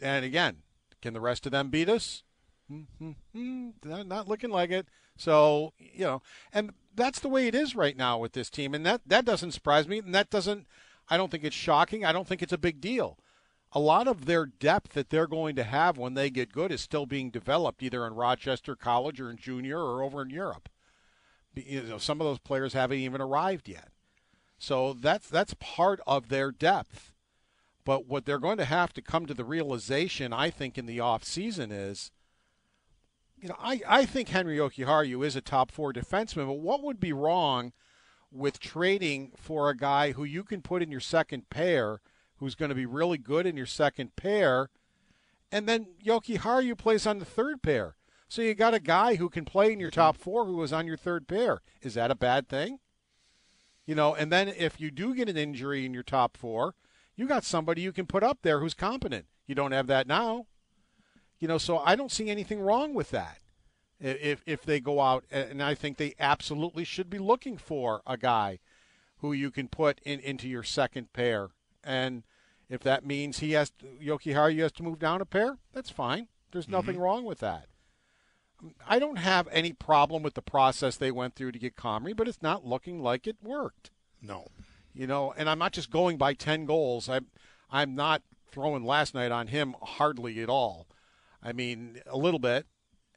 and 0.00 0.24
again, 0.24 0.58
can 1.00 1.14
the 1.14 1.20
rest 1.20 1.46
of 1.46 1.52
them 1.52 1.70
beat 1.70 1.88
us? 1.88 2.24
Mm-hmm. 2.70 3.70
Not 3.84 4.28
looking 4.28 4.50
like 4.50 4.70
it. 4.70 4.88
So 5.16 5.72
you 5.78 6.04
know, 6.04 6.22
and 6.52 6.72
that's 6.94 7.20
the 7.20 7.28
way 7.28 7.46
it 7.46 7.54
is 7.54 7.76
right 7.76 7.96
now 7.96 8.18
with 8.18 8.32
this 8.32 8.50
team, 8.50 8.74
and 8.74 8.84
that 8.84 9.02
that 9.06 9.24
doesn't 9.24 9.52
surprise 9.52 9.86
me, 9.86 9.98
and 9.98 10.14
that 10.14 10.30
doesn't. 10.30 10.66
I 11.08 11.16
don't 11.16 11.30
think 11.30 11.44
it's 11.44 11.54
shocking. 11.54 12.04
I 12.04 12.12
don't 12.12 12.26
think 12.26 12.42
it's 12.42 12.52
a 12.52 12.58
big 12.58 12.80
deal. 12.80 13.18
A 13.76 13.80
lot 13.80 14.08
of 14.08 14.24
their 14.24 14.46
depth 14.46 14.94
that 14.94 15.10
they're 15.10 15.26
going 15.26 15.54
to 15.56 15.62
have 15.62 15.98
when 15.98 16.14
they 16.14 16.30
get 16.30 16.50
good 16.50 16.72
is 16.72 16.80
still 16.80 17.04
being 17.04 17.28
developed, 17.28 17.82
either 17.82 18.06
in 18.06 18.14
Rochester 18.14 18.74
College 18.74 19.20
or 19.20 19.28
in 19.28 19.36
junior 19.36 19.78
or 19.78 20.02
over 20.02 20.22
in 20.22 20.30
Europe. 20.30 20.70
You 21.54 21.82
know, 21.82 21.98
some 21.98 22.18
of 22.18 22.26
those 22.26 22.38
players 22.38 22.72
haven't 22.72 23.00
even 23.00 23.20
arrived 23.20 23.68
yet. 23.68 23.90
So 24.58 24.94
that's 24.94 25.28
that's 25.28 25.52
part 25.60 26.00
of 26.06 26.30
their 26.30 26.50
depth. 26.50 27.12
But 27.84 28.06
what 28.06 28.24
they're 28.24 28.38
going 28.38 28.56
to 28.56 28.64
have 28.64 28.94
to 28.94 29.02
come 29.02 29.26
to 29.26 29.34
the 29.34 29.44
realization, 29.44 30.32
I 30.32 30.48
think, 30.48 30.78
in 30.78 30.86
the 30.86 31.00
off 31.00 31.22
season 31.22 31.70
is, 31.70 32.10
you 33.38 33.50
know, 33.50 33.56
I, 33.58 33.82
I 33.86 34.06
think 34.06 34.34
Henri 34.34 34.56
Jokiharju 34.56 35.22
is 35.22 35.36
a 35.36 35.42
top 35.42 35.70
four 35.70 35.92
defenseman, 35.92 36.46
but 36.46 36.60
what 36.60 36.82
would 36.82 36.98
be 36.98 37.12
wrong 37.12 37.74
with 38.32 38.58
trading 38.58 39.32
for 39.36 39.68
a 39.68 39.76
guy 39.76 40.12
who 40.12 40.24
you 40.24 40.44
can 40.44 40.62
put 40.62 40.82
in 40.82 40.90
your 40.90 41.00
second 41.00 41.50
pair, 41.50 42.00
who's 42.38 42.54
going 42.54 42.68
to 42.68 42.74
be 42.74 42.86
really 42.86 43.18
good 43.18 43.46
in 43.46 43.56
your 43.56 43.66
second 43.66 44.16
pair, 44.16 44.70
and 45.50 45.68
then 45.68 45.88
Jokiharju 46.04 46.76
plays 46.76 47.06
on 47.06 47.18
the 47.18 47.24
third 47.24 47.62
pair. 47.62 47.96
So 48.28 48.42
you 48.42 48.54
got 48.54 48.74
a 48.74 48.80
guy 48.80 49.14
who 49.14 49.28
can 49.28 49.44
play 49.44 49.72
in 49.72 49.80
your 49.80 49.90
mm-hmm. 49.90 50.00
top 50.00 50.16
four 50.16 50.46
who 50.46 50.62
is 50.62 50.72
on 50.72 50.86
your 50.86 50.96
third 50.96 51.28
pair. 51.28 51.60
Is 51.82 51.94
that 51.94 52.10
a 52.10 52.16
bad 52.16 52.48
thing? 52.48 52.80
You 53.86 53.94
know, 53.94 54.14
and 54.14 54.32
then 54.32 54.48
if 54.48 54.80
you 54.80 54.90
do 54.90 55.14
get 55.14 55.28
an 55.28 55.36
injury 55.36 55.86
in 55.86 55.94
your 55.94 56.02
top 56.02 56.36
four, 56.36 56.74
you 57.14 57.26
got 57.26 57.44
somebody 57.44 57.82
you 57.82 57.92
can 57.92 58.06
put 58.06 58.24
up 58.24 58.38
there 58.42 58.60
who's 58.60 58.74
competent. 58.74 59.26
You 59.46 59.54
don't 59.54 59.72
have 59.72 59.86
that 59.86 60.08
now. 60.08 60.46
You 61.38 61.46
know, 61.46 61.58
so 61.58 61.78
I 61.78 61.94
don't 61.94 62.10
see 62.10 62.28
anything 62.28 62.60
wrong 62.60 62.94
with 62.94 63.10
that. 63.10 63.38
If 63.98 64.42
if 64.44 64.62
they 64.62 64.80
go 64.80 65.00
out, 65.00 65.24
and 65.30 65.62
I 65.62 65.74
think 65.74 65.96
they 65.96 66.14
absolutely 66.18 66.84
should 66.84 67.08
be 67.08 67.18
looking 67.18 67.56
for 67.56 68.02
a 68.06 68.18
guy 68.18 68.58
who 69.18 69.32
you 69.32 69.50
can 69.50 69.68
put 69.68 70.00
in 70.04 70.20
into 70.20 70.48
your 70.48 70.62
second 70.62 71.12
pair, 71.14 71.50
and 71.86 72.24
if 72.68 72.80
that 72.82 73.06
means 73.06 73.38
he 73.38 73.52
has 73.52 73.70
to, 73.70 73.86
Jokiharju 74.02 74.60
has 74.60 74.72
to 74.72 74.82
move 74.82 74.98
down 74.98 75.20
a 75.20 75.26
pair, 75.26 75.58
that's 75.72 75.90
fine. 75.90 76.28
There's 76.52 76.64
mm-hmm. 76.64 76.72
nothing 76.72 76.98
wrong 76.98 77.24
with 77.24 77.38
that. 77.40 77.66
Um, 78.60 78.74
I 78.86 78.98
don't 78.98 79.18
have 79.18 79.48
any 79.52 79.72
problem 79.72 80.22
with 80.22 80.34
the 80.34 80.42
process 80.42 80.96
they 80.96 81.10
went 81.10 81.34
through 81.34 81.52
to 81.52 81.58
get 81.58 81.76
Comrie, 81.76 82.16
but 82.16 82.28
it's 82.28 82.42
not 82.42 82.66
looking 82.66 83.02
like 83.02 83.26
it 83.26 83.36
worked. 83.42 83.90
No. 84.20 84.48
You 84.94 85.06
know, 85.06 85.32
and 85.36 85.48
I'm 85.48 85.58
not 85.58 85.72
just 85.72 85.90
going 85.90 86.16
by 86.16 86.34
10 86.34 86.64
goals. 86.64 87.08
I'm 87.08 87.26
I'm 87.70 87.94
not 87.94 88.22
throwing 88.50 88.84
last 88.84 89.14
night 89.14 89.32
on 89.32 89.48
him 89.48 89.74
hardly 89.82 90.40
at 90.40 90.48
all. 90.48 90.86
I 91.42 91.52
mean, 91.52 92.00
a 92.06 92.16
little 92.16 92.40
bit. 92.40 92.66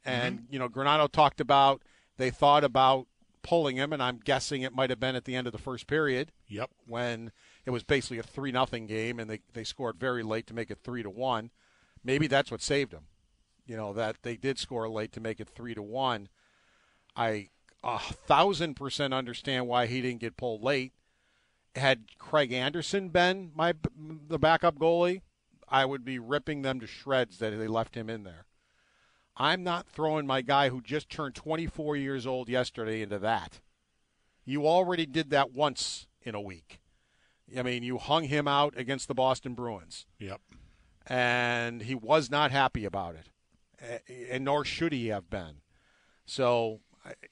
And, 0.04 0.40
mm-hmm. 0.40 0.52
you 0.52 0.58
know, 0.58 0.68
Granato 0.68 1.10
talked 1.10 1.40
about 1.40 1.82
they 2.16 2.30
thought 2.30 2.64
about 2.64 3.06
pulling 3.42 3.76
him, 3.76 3.92
and 3.92 4.02
I'm 4.02 4.20
guessing 4.22 4.62
it 4.62 4.74
might 4.74 4.90
have 4.90 5.00
been 5.00 5.16
at 5.16 5.24
the 5.24 5.34
end 5.34 5.46
of 5.46 5.52
the 5.52 5.58
first 5.58 5.86
period. 5.86 6.32
Yep. 6.48 6.70
When 6.86 7.32
it 7.66 7.70
was 7.70 7.82
basically 7.82 8.18
a 8.18 8.22
3 8.22 8.52
nothing 8.52 8.86
game, 8.86 9.18
and 9.18 9.30
they, 9.30 9.40
they 9.52 9.64
scored 9.64 9.98
very 9.98 10.22
late 10.22 10.46
to 10.48 10.54
make 10.54 10.70
it 10.70 10.78
3 10.82 11.02
to 11.02 11.10
1. 11.10 11.50
Maybe 12.02 12.26
that's 12.26 12.50
what 12.50 12.62
saved 12.62 12.92
him. 12.92 13.06
You 13.66 13.76
know, 13.76 13.92
that 13.92 14.16
they 14.22 14.36
did 14.36 14.58
score 14.58 14.88
late 14.88 15.12
to 15.12 15.20
make 15.20 15.40
it 15.40 15.48
3 15.48 15.74
to 15.74 15.82
1. 15.82 16.28
I 17.16 17.48
a 17.82 17.98
thousand 17.98 18.74
percent 18.74 19.14
understand 19.14 19.66
why 19.66 19.86
he 19.86 20.00
didn't 20.00 20.20
get 20.20 20.36
pulled 20.36 20.62
late. 20.62 20.92
Had 21.74 22.18
Craig 22.18 22.52
Anderson 22.52 23.08
been 23.08 23.52
my 23.54 23.74
the 23.96 24.38
backup 24.38 24.78
goalie, 24.78 25.22
I 25.68 25.84
would 25.84 26.04
be 26.04 26.18
ripping 26.18 26.62
them 26.62 26.80
to 26.80 26.86
shreds 26.86 27.38
that 27.38 27.50
they 27.50 27.68
left 27.68 27.94
him 27.94 28.10
in 28.10 28.24
there. 28.24 28.46
I'm 29.36 29.62
not 29.62 29.88
throwing 29.88 30.26
my 30.26 30.42
guy 30.42 30.68
who 30.68 30.82
just 30.82 31.08
turned 31.08 31.34
24 31.34 31.96
years 31.96 32.26
old 32.26 32.48
yesterday 32.48 33.00
into 33.00 33.18
that. 33.20 33.60
You 34.44 34.66
already 34.66 35.06
did 35.06 35.30
that 35.30 35.52
once 35.52 36.06
in 36.22 36.34
a 36.34 36.40
week. 36.40 36.79
I 37.58 37.62
mean, 37.62 37.82
you 37.82 37.98
hung 37.98 38.24
him 38.24 38.46
out 38.48 38.74
against 38.76 39.08
the 39.08 39.14
Boston 39.14 39.54
Bruins, 39.54 40.06
Yep. 40.18 40.40
and 41.06 41.82
he 41.82 41.94
was 41.94 42.30
not 42.30 42.50
happy 42.50 42.84
about 42.84 43.14
it, 43.14 43.28
eh, 43.80 43.98
and 44.30 44.44
nor 44.44 44.64
should 44.64 44.92
he 44.92 45.08
have 45.08 45.28
been. 45.30 45.62
So, 46.26 46.80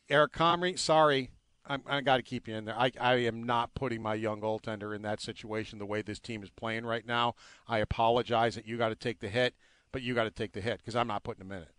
Eric 0.08 0.32
Comrie, 0.32 0.78
sorry, 0.78 1.30
I'm, 1.66 1.82
I 1.86 2.00
got 2.00 2.16
to 2.16 2.22
keep 2.22 2.48
you 2.48 2.54
in 2.54 2.64
there. 2.64 2.78
I, 2.78 2.90
I 2.98 3.14
am 3.16 3.42
not 3.42 3.74
putting 3.74 4.02
my 4.02 4.14
young 4.14 4.40
goaltender 4.40 4.94
in 4.96 5.02
that 5.02 5.20
situation 5.20 5.78
the 5.78 5.86
way 5.86 6.02
this 6.02 6.18
team 6.18 6.42
is 6.42 6.50
playing 6.50 6.86
right 6.86 7.06
now. 7.06 7.34
I 7.68 7.78
apologize 7.78 8.54
that 8.54 8.66
you 8.66 8.78
got 8.78 8.88
to 8.88 8.94
take 8.96 9.20
the 9.20 9.28
hit, 9.28 9.54
but 9.92 10.02
you 10.02 10.14
got 10.14 10.24
to 10.24 10.30
take 10.30 10.52
the 10.52 10.60
hit 10.62 10.78
because 10.78 10.96
I'm 10.96 11.06
not 11.08 11.22
putting 11.22 11.42
him 11.42 11.52
in 11.52 11.62
it. 11.62 11.74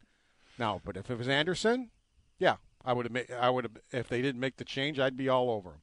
Now, 0.58 0.80
but 0.86 0.96
if 0.96 1.10
it 1.10 1.18
was 1.18 1.28
Anderson, 1.28 1.90
yeah, 2.38 2.58
I 2.86 2.94
would 2.94 3.06
have. 3.12 3.32
I 3.40 3.50
would 3.50 3.64
have. 3.66 3.78
If 3.92 4.08
they 4.10 4.22
didn't 4.22 4.40
make 4.42 4.58
the 4.58 4.66
change, 4.66 5.00
I'd 5.00 5.18
be 5.18 5.28
all 5.30 5.50
over 5.50 5.70
him. 5.72 5.82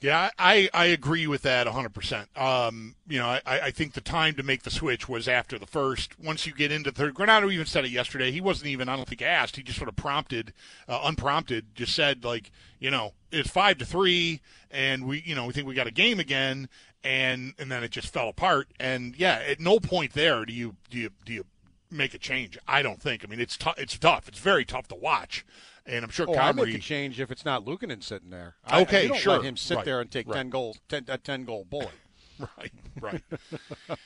Yeah, 0.00 0.30
I, 0.38 0.70
I 0.72 0.86
agree 0.86 1.26
with 1.26 1.42
that 1.42 1.66
100%. 1.66 2.40
Um, 2.40 2.94
you 3.06 3.18
know, 3.18 3.26
I, 3.26 3.40
I 3.44 3.70
think 3.70 3.92
the 3.92 4.00
time 4.00 4.34
to 4.36 4.42
make 4.42 4.62
the 4.62 4.70
switch 4.70 5.10
was 5.10 5.28
after 5.28 5.58
the 5.58 5.66
first. 5.66 6.18
Once 6.18 6.46
you 6.46 6.54
get 6.54 6.72
into 6.72 6.90
third, 6.90 7.14
Granato 7.14 7.52
even 7.52 7.66
said 7.66 7.84
it 7.84 7.90
yesterday. 7.90 8.30
He 8.30 8.40
wasn't 8.40 8.68
even, 8.68 8.88
I 8.88 8.96
don't 8.96 9.06
think, 9.06 9.20
asked. 9.20 9.56
He 9.56 9.62
just 9.62 9.76
sort 9.76 9.90
of 9.90 9.96
prompted, 9.96 10.54
uh, 10.88 11.02
unprompted, 11.04 11.74
just 11.74 11.94
said, 11.94 12.24
like, 12.24 12.50
you 12.78 12.90
know, 12.90 13.12
it's 13.30 13.50
five 13.50 13.76
to 13.78 13.84
three, 13.84 14.40
and 14.70 15.06
we, 15.06 15.22
you 15.26 15.34
know, 15.34 15.44
we 15.44 15.52
think 15.52 15.68
we 15.68 15.74
got 15.74 15.86
a 15.86 15.92
game 15.92 16.18
again, 16.18 16.70
and 17.04 17.52
and 17.58 17.70
then 17.70 17.84
it 17.84 17.90
just 17.90 18.08
fell 18.12 18.30
apart. 18.30 18.68
And 18.80 19.14
yeah, 19.16 19.42
at 19.46 19.60
no 19.60 19.78
point 19.78 20.14
there 20.14 20.46
do 20.46 20.52
you 20.52 20.76
do 20.88 20.98
you 20.98 21.10
do 21.26 21.32
you 21.34 21.44
make 21.90 22.14
a 22.14 22.18
change. 22.18 22.56
I 22.66 22.82
don't 22.82 23.00
think. 23.00 23.24
I 23.24 23.28
mean, 23.28 23.40
it's 23.40 23.56
tough. 23.56 23.78
It's 23.78 23.98
tough. 23.98 24.28
It's 24.28 24.38
very 24.38 24.64
tough 24.64 24.88
to 24.88 24.94
watch, 24.94 25.44
and 25.90 26.04
I'm 26.04 26.10
sure 26.10 26.26
Oh, 26.28 26.34
I 26.34 26.52
Comrie. 26.52 26.66
make 26.66 26.74
a 26.76 26.78
change 26.78 27.20
if 27.20 27.30
it's 27.30 27.44
not 27.44 27.64
Luukkonen 27.64 28.02
sitting 28.02 28.30
there. 28.30 28.54
I, 28.64 28.82
Okay, 28.82 29.02
you 29.04 29.08
don't 29.10 29.18
sure. 29.18 29.36
Let 29.36 29.44
him 29.44 29.56
sit 29.56 29.76
Right, 29.76 29.84
there 29.84 30.00
and 30.00 30.10
take 30.10 30.26
right. 30.28 30.36
ten 30.36 30.50
goals, 30.50 30.78
ten, 30.88 31.04
a 31.08 31.18
ten 31.18 31.44
goal 31.44 31.64
bullet. 31.68 31.90
Right, 32.56 32.72
right. 33.02 33.22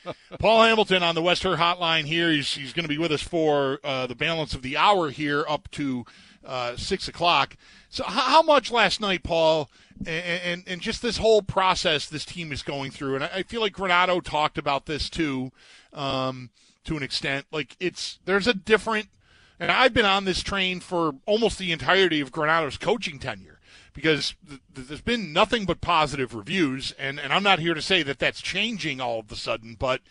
Paul 0.39 0.63
Hamilton 0.63 1.03
on 1.03 1.15
the 1.15 1.21
West 1.21 1.43
Her 1.43 1.55
Hotline 1.55 2.03
here. 2.03 2.29
He's, 2.29 2.53
he's 2.53 2.73
going 2.73 2.83
to 2.83 2.89
be 2.89 2.97
with 2.97 3.13
us 3.13 3.21
for 3.21 3.79
uh, 3.81 4.07
the 4.07 4.15
balance 4.15 4.53
of 4.53 4.61
the 4.61 4.75
hour 4.75 5.09
here 5.09 5.45
up 5.47 5.71
to 5.71 6.03
uh, 6.45 6.75
six 6.75 7.07
o'clock. 7.07 7.55
So, 7.89 8.03
how, 8.03 8.21
how 8.23 8.41
much 8.41 8.71
last 8.71 8.99
night, 8.99 9.23
Paul, 9.23 9.69
and, 10.05 10.41
and 10.43 10.63
and 10.67 10.81
just 10.81 11.01
this 11.01 11.15
whole 11.15 11.43
process 11.43 12.07
this 12.09 12.25
team 12.25 12.51
is 12.51 12.61
going 12.61 12.91
through, 12.91 13.15
and 13.15 13.23
I, 13.23 13.29
I 13.35 13.43
feel 13.43 13.61
like 13.61 13.71
Granato 13.73 14.21
talked 14.21 14.57
about 14.57 14.85
this 14.85 15.09
too, 15.09 15.51
um, 15.93 16.49
to 16.83 16.97
an 16.97 17.03
extent. 17.03 17.45
Like 17.53 17.77
it's 17.79 18.19
there's 18.25 18.47
a 18.47 18.53
different, 18.53 19.07
and 19.59 19.71
I've 19.71 19.93
been 19.93 20.05
on 20.05 20.25
this 20.25 20.41
train 20.41 20.79
for 20.79 21.13
almost 21.25 21.57
the 21.57 21.71
entirety 21.71 22.21
of 22.21 22.31
Granato's 22.31 22.77
coaching 22.77 23.19
tenure 23.19 23.59
because 23.93 24.35
th- 24.47 24.61
th- 24.75 24.87
there's 24.87 25.01
been 25.01 25.33
nothing 25.33 25.65
but 25.65 25.81
positive 25.81 26.35
reviews, 26.35 26.93
and, 26.99 27.19
and 27.19 27.31
I'm 27.33 27.43
not 27.43 27.59
here 27.59 27.73
to 27.73 27.81
say 27.81 28.03
that 28.03 28.19
that's 28.19 28.41
changing 28.41 28.99
all 28.99 29.19
of 29.19 29.31
a 29.31 29.35
sudden, 29.35 29.75
but 29.79 30.01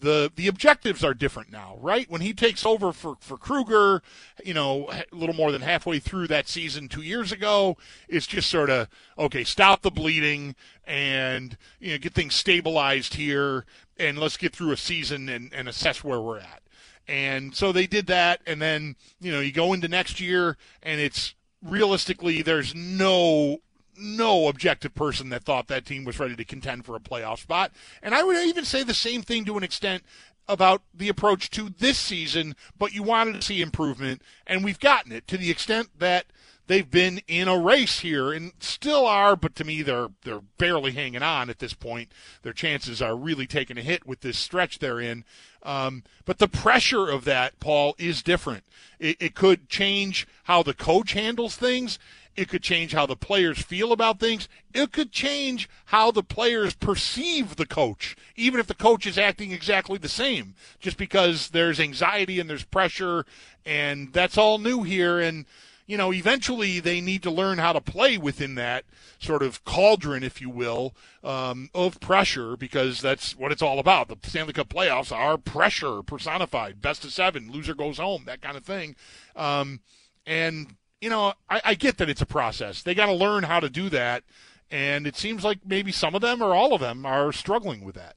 the 0.00 0.30
the 0.36 0.46
objectives 0.46 1.02
are 1.02 1.14
different 1.14 1.50
now, 1.50 1.76
right? 1.80 2.08
When 2.10 2.20
he 2.20 2.32
takes 2.32 2.64
over 2.64 2.92
for 2.92 3.16
for 3.20 3.36
Krueger, 3.36 4.02
you 4.44 4.54
know, 4.54 4.88
a 4.90 5.04
little 5.12 5.34
more 5.34 5.50
than 5.50 5.62
halfway 5.62 5.98
through 5.98 6.28
that 6.28 6.48
season 6.48 6.88
two 6.88 7.02
years 7.02 7.32
ago, 7.32 7.76
it's 8.08 8.26
just 8.26 8.48
sort 8.48 8.70
of 8.70 8.88
okay, 9.18 9.44
stop 9.44 9.82
the 9.82 9.90
bleeding 9.90 10.54
and 10.84 11.56
you 11.80 11.92
know 11.92 11.98
get 11.98 12.14
things 12.14 12.34
stabilized 12.34 13.14
here, 13.14 13.64
and 13.98 14.18
let's 14.18 14.36
get 14.36 14.54
through 14.54 14.72
a 14.72 14.76
season 14.76 15.28
and, 15.28 15.52
and 15.52 15.68
assess 15.68 16.04
where 16.04 16.20
we're 16.20 16.38
at. 16.38 16.62
And 17.08 17.54
so 17.54 17.72
they 17.72 17.86
did 17.86 18.06
that, 18.08 18.40
and 18.46 18.60
then 18.60 18.96
you 19.20 19.32
know 19.32 19.40
you 19.40 19.52
go 19.52 19.72
into 19.72 19.88
next 19.88 20.20
year, 20.20 20.56
and 20.82 21.00
it's 21.00 21.34
realistically 21.62 22.42
there's 22.42 22.74
no 22.74 23.58
no 24.00 24.48
objective 24.48 24.94
person 24.94 25.28
that 25.30 25.42
thought 25.42 25.66
that 25.68 25.84
team 25.84 26.04
was 26.04 26.20
ready 26.20 26.36
to 26.36 26.44
contend 26.44 26.84
for 26.84 26.94
a 26.94 27.00
playoff 27.00 27.38
spot. 27.38 27.72
And 28.02 28.14
I 28.14 28.22
would 28.22 28.36
even 28.46 28.64
say 28.64 28.82
the 28.82 28.94
same 28.94 29.22
thing 29.22 29.44
to 29.46 29.56
an 29.56 29.64
extent 29.64 30.04
about 30.46 30.82
the 30.94 31.08
approach 31.08 31.50
to 31.50 31.68
this 31.68 31.98
season, 31.98 32.54
but 32.78 32.92
you 32.92 33.02
wanted 33.02 33.34
to 33.34 33.42
see 33.42 33.60
improvement, 33.60 34.22
and 34.46 34.64
we've 34.64 34.78
gotten 34.78 35.12
it 35.12 35.26
to 35.28 35.36
the 35.36 35.50
extent 35.50 35.88
that 35.98 36.26
they've 36.68 36.90
been 36.90 37.20
in 37.26 37.48
a 37.48 37.58
race 37.58 38.00
here 38.00 38.32
and 38.32 38.52
still 38.60 39.06
are, 39.06 39.34
but 39.34 39.56
to 39.56 39.64
me 39.64 39.82
they're 39.82 40.08
they're 40.22 40.42
barely 40.58 40.92
hanging 40.92 41.22
on 41.22 41.50
at 41.50 41.58
this 41.58 41.74
point. 41.74 42.12
Their 42.42 42.52
chances 42.52 43.02
are 43.02 43.16
really 43.16 43.46
taking 43.46 43.76
a 43.76 43.82
hit 43.82 44.06
with 44.06 44.20
this 44.20 44.38
stretch 44.38 44.78
they're 44.78 45.00
in. 45.00 45.24
Um, 45.64 46.04
but 46.24 46.38
the 46.38 46.48
pressure 46.48 47.08
of 47.08 47.24
that, 47.24 47.58
Paul, 47.58 47.96
is 47.98 48.22
different. 48.22 48.62
It, 49.00 49.16
it 49.18 49.34
could 49.34 49.68
change 49.68 50.28
how 50.44 50.62
the 50.62 50.74
coach 50.74 51.12
handles 51.12 51.56
things. 51.56 51.98
It 52.36 52.48
could 52.48 52.62
change 52.62 52.92
how 52.92 53.04
the 53.06 53.16
players 53.16 53.60
feel 53.60 53.92
about 53.92 54.20
things. 54.20 54.48
It 54.72 54.92
could 54.92 55.10
change 55.10 55.68
how 55.86 56.12
the 56.12 56.22
players 56.22 56.74
perceive 56.74 57.56
the 57.56 57.66
coach, 57.66 58.14
even 58.36 58.60
if 58.60 58.68
the 58.68 58.74
coach 58.74 59.06
is 59.06 59.18
acting 59.18 59.50
exactly 59.50 59.98
the 59.98 60.08
same, 60.08 60.54
just 60.78 60.96
because 60.96 61.48
there's 61.48 61.80
anxiety 61.80 62.38
and 62.38 62.48
there's 62.48 62.62
pressure, 62.62 63.26
and 63.66 64.12
that's 64.12 64.38
all 64.38 64.58
new 64.58 64.84
here. 64.84 65.18
And, 65.18 65.46
you 65.88 65.96
know, 65.96 66.12
eventually 66.12 66.80
they 66.80 67.00
need 67.00 67.22
to 67.22 67.30
learn 67.30 67.56
how 67.56 67.72
to 67.72 67.80
play 67.80 68.18
within 68.18 68.54
that 68.56 68.84
sort 69.18 69.42
of 69.42 69.64
cauldron, 69.64 70.22
if 70.22 70.38
you 70.38 70.50
will, 70.50 70.94
um, 71.24 71.70
of 71.74 71.98
pressure, 71.98 72.58
because 72.58 73.00
that's 73.00 73.34
what 73.34 73.50
it's 73.50 73.62
all 73.62 73.78
about. 73.78 74.08
The 74.08 74.18
Stanley 74.28 74.52
Cup 74.52 74.68
playoffs 74.68 75.10
are 75.10 75.38
pressure 75.38 76.02
personified, 76.02 76.82
best 76.82 77.04
of 77.04 77.12
seven, 77.12 77.50
loser 77.50 77.74
goes 77.74 77.96
home, 77.96 78.24
that 78.26 78.42
kind 78.42 78.56
of 78.56 78.64
thing. 78.64 78.96
Um, 79.34 79.80
and 80.26 80.76
you 81.00 81.08
know, 81.08 81.32
I, 81.48 81.62
I 81.64 81.74
get 81.74 81.96
that 81.96 82.10
it's 82.10 82.20
a 82.20 82.26
process. 82.26 82.82
They 82.82 82.94
got 82.94 83.06
to 83.06 83.14
learn 83.14 83.44
how 83.44 83.58
to 83.58 83.70
do 83.70 83.88
that, 83.88 84.24
and 84.70 85.06
it 85.06 85.16
seems 85.16 85.42
like 85.42 85.60
maybe 85.64 85.90
some 85.90 86.14
of 86.14 86.20
them 86.20 86.42
or 86.42 86.54
all 86.54 86.74
of 86.74 86.82
them 86.82 87.06
are 87.06 87.32
struggling 87.32 87.82
with 87.82 87.94
that. 87.94 88.14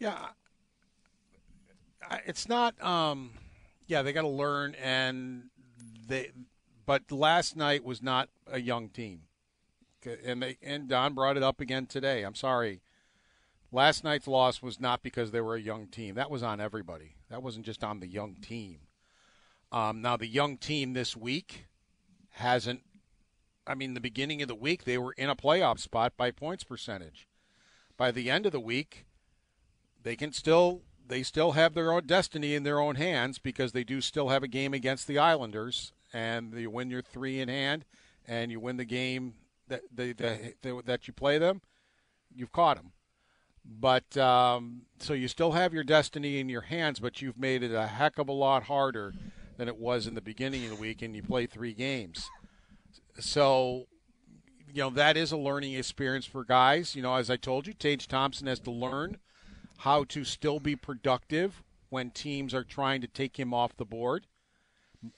Yeah, 0.00 0.18
it's 2.26 2.48
not. 2.48 2.82
Um, 2.82 3.30
yeah, 3.86 4.02
they 4.02 4.12
got 4.12 4.22
to 4.22 4.28
learn, 4.28 4.74
and 4.82 5.49
they. 6.10 6.30
But 6.84 7.10
last 7.12 7.56
night 7.56 7.84
was 7.84 8.02
not 8.02 8.28
a 8.50 8.60
young 8.60 8.88
team, 8.88 9.22
and 10.24 10.42
they 10.42 10.58
and 10.62 10.88
Don 10.88 11.14
brought 11.14 11.36
it 11.36 11.42
up 11.42 11.60
again 11.60 11.86
today. 11.86 12.22
I'm 12.22 12.34
sorry. 12.34 12.82
Last 13.72 14.02
night's 14.02 14.26
loss 14.26 14.60
was 14.60 14.80
not 14.80 15.02
because 15.02 15.30
they 15.30 15.40
were 15.40 15.54
a 15.54 15.60
young 15.60 15.86
team. 15.86 16.16
That 16.16 16.30
was 16.30 16.42
on 16.42 16.60
everybody. 16.60 17.14
That 17.30 17.42
wasn't 17.42 17.64
just 17.64 17.84
on 17.84 18.00
the 18.00 18.08
young 18.08 18.34
team. 18.34 18.80
Um, 19.70 20.02
now 20.02 20.16
the 20.16 20.26
young 20.26 20.56
team 20.56 20.92
this 20.92 21.16
week 21.16 21.66
hasn't. 22.30 22.82
I 23.66 23.76
mean, 23.76 23.94
the 23.94 24.00
beginning 24.00 24.42
of 24.42 24.48
the 24.48 24.54
week 24.56 24.84
they 24.84 24.98
were 24.98 25.12
in 25.12 25.30
a 25.30 25.36
playoff 25.36 25.78
spot 25.78 26.14
by 26.16 26.32
points 26.32 26.64
percentage. 26.64 27.28
By 27.96 28.10
the 28.10 28.28
end 28.28 28.46
of 28.46 28.52
the 28.52 28.58
week, 28.58 29.06
they 30.02 30.16
can 30.16 30.32
still 30.32 30.82
they 31.06 31.22
still 31.22 31.52
have 31.52 31.74
their 31.74 31.92
own 31.92 32.06
destiny 32.06 32.54
in 32.54 32.62
their 32.62 32.80
own 32.80 32.94
hands 32.94 33.38
because 33.38 33.72
they 33.72 33.84
do 33.84 34.00
still 34.00 34.28
have 34.28 34.42
a 34.42 34.48
game 34.48 34.72
against 34.72 35.06
the 35.06 35.18
Islanders, 35.18 35.92
and 36.12 36.52
you 36.54 36.70
win 36.70 36.90
your 36.90 37.02
three 37.02 37.40
in 37.40 37.48
hand, 37.48 37.84
and 38.26 38.50
you 38.50 38.60
win 38.60 38.76
the 38.76 38.84
game 38.84 39.34
that 39.68 39.82
they, 39.94 40.12
that 40.12 40.86
that 40.86 41.06
you 41.06 41.14
play 41.14 41.38
them, 41.38 41.60
you've 42.34 42.52
caught 42.52 42.76
them. 42.76 42.92
But 43.64 44.16
um, 44.16 44.82
so 44.98 45.12
you 45.12 45.28
still 45.28 45.52
have 45.52 45.74
your 45.74 45.84
destiny 45.84 46.40
in 46.40 46.48
your 46.48 46.62
hands, 46.62 46.98
but 46.98 47.20
you've 47.20 47.38
made 47.38 47.62
it 47.62 47.72
a 47.72 47.86
heck 47.86 48.18
of 48.18 48.28
a 48.28 48.32
lot 48.32 48.64
harder 48.64 49.14
than 49.56 49.68
it 49.68 49.76
was 49.76 50.06
in 50.06 50.14
the 50.14 50.20
beginning 50.22 50.64
of 50.64 50.70
the 50.70 50.76
week, 50.76 51.02
and 51.02 51.14
you 51.14 51.22
play 51.22 51.46
three 51.46 51.74
games. 51.74 52.30
So, 53.18 53.86
you 54.72 54.82
know, 54.82 54.90
that 54.90 55.16
is 55.16 55.32
a 55.32 55.36
learning 55.36 55.74
experience 55.74 56.24
for 56.24 56.44
guys. 56.44 56.96
You 56.96 57.02
know, 57.02 57.14
as 57.14 57.30
I 57.30 57.36
told 57.36 57.66
you, 57.66 57.74
Tage 57.74 58.08
Thompson 58.08 58.46
has 58.46 58.60
to 58.60 58.70
learn 58.70 59.18
how 59.78 60.04
to 60.04 60.24
still 60.24 60.60
be 60.60 60.76
productive 60.76 61.62
when 61.90 62.10
teams 62.10 62.54
are 62.54 62.64
trying 62.64 63.00
to 63.02 63.06
take 63.06 63.38
him 63.38 63.52
off 63.52 63.76
the 63.76 63.84
board. 63.84 64.26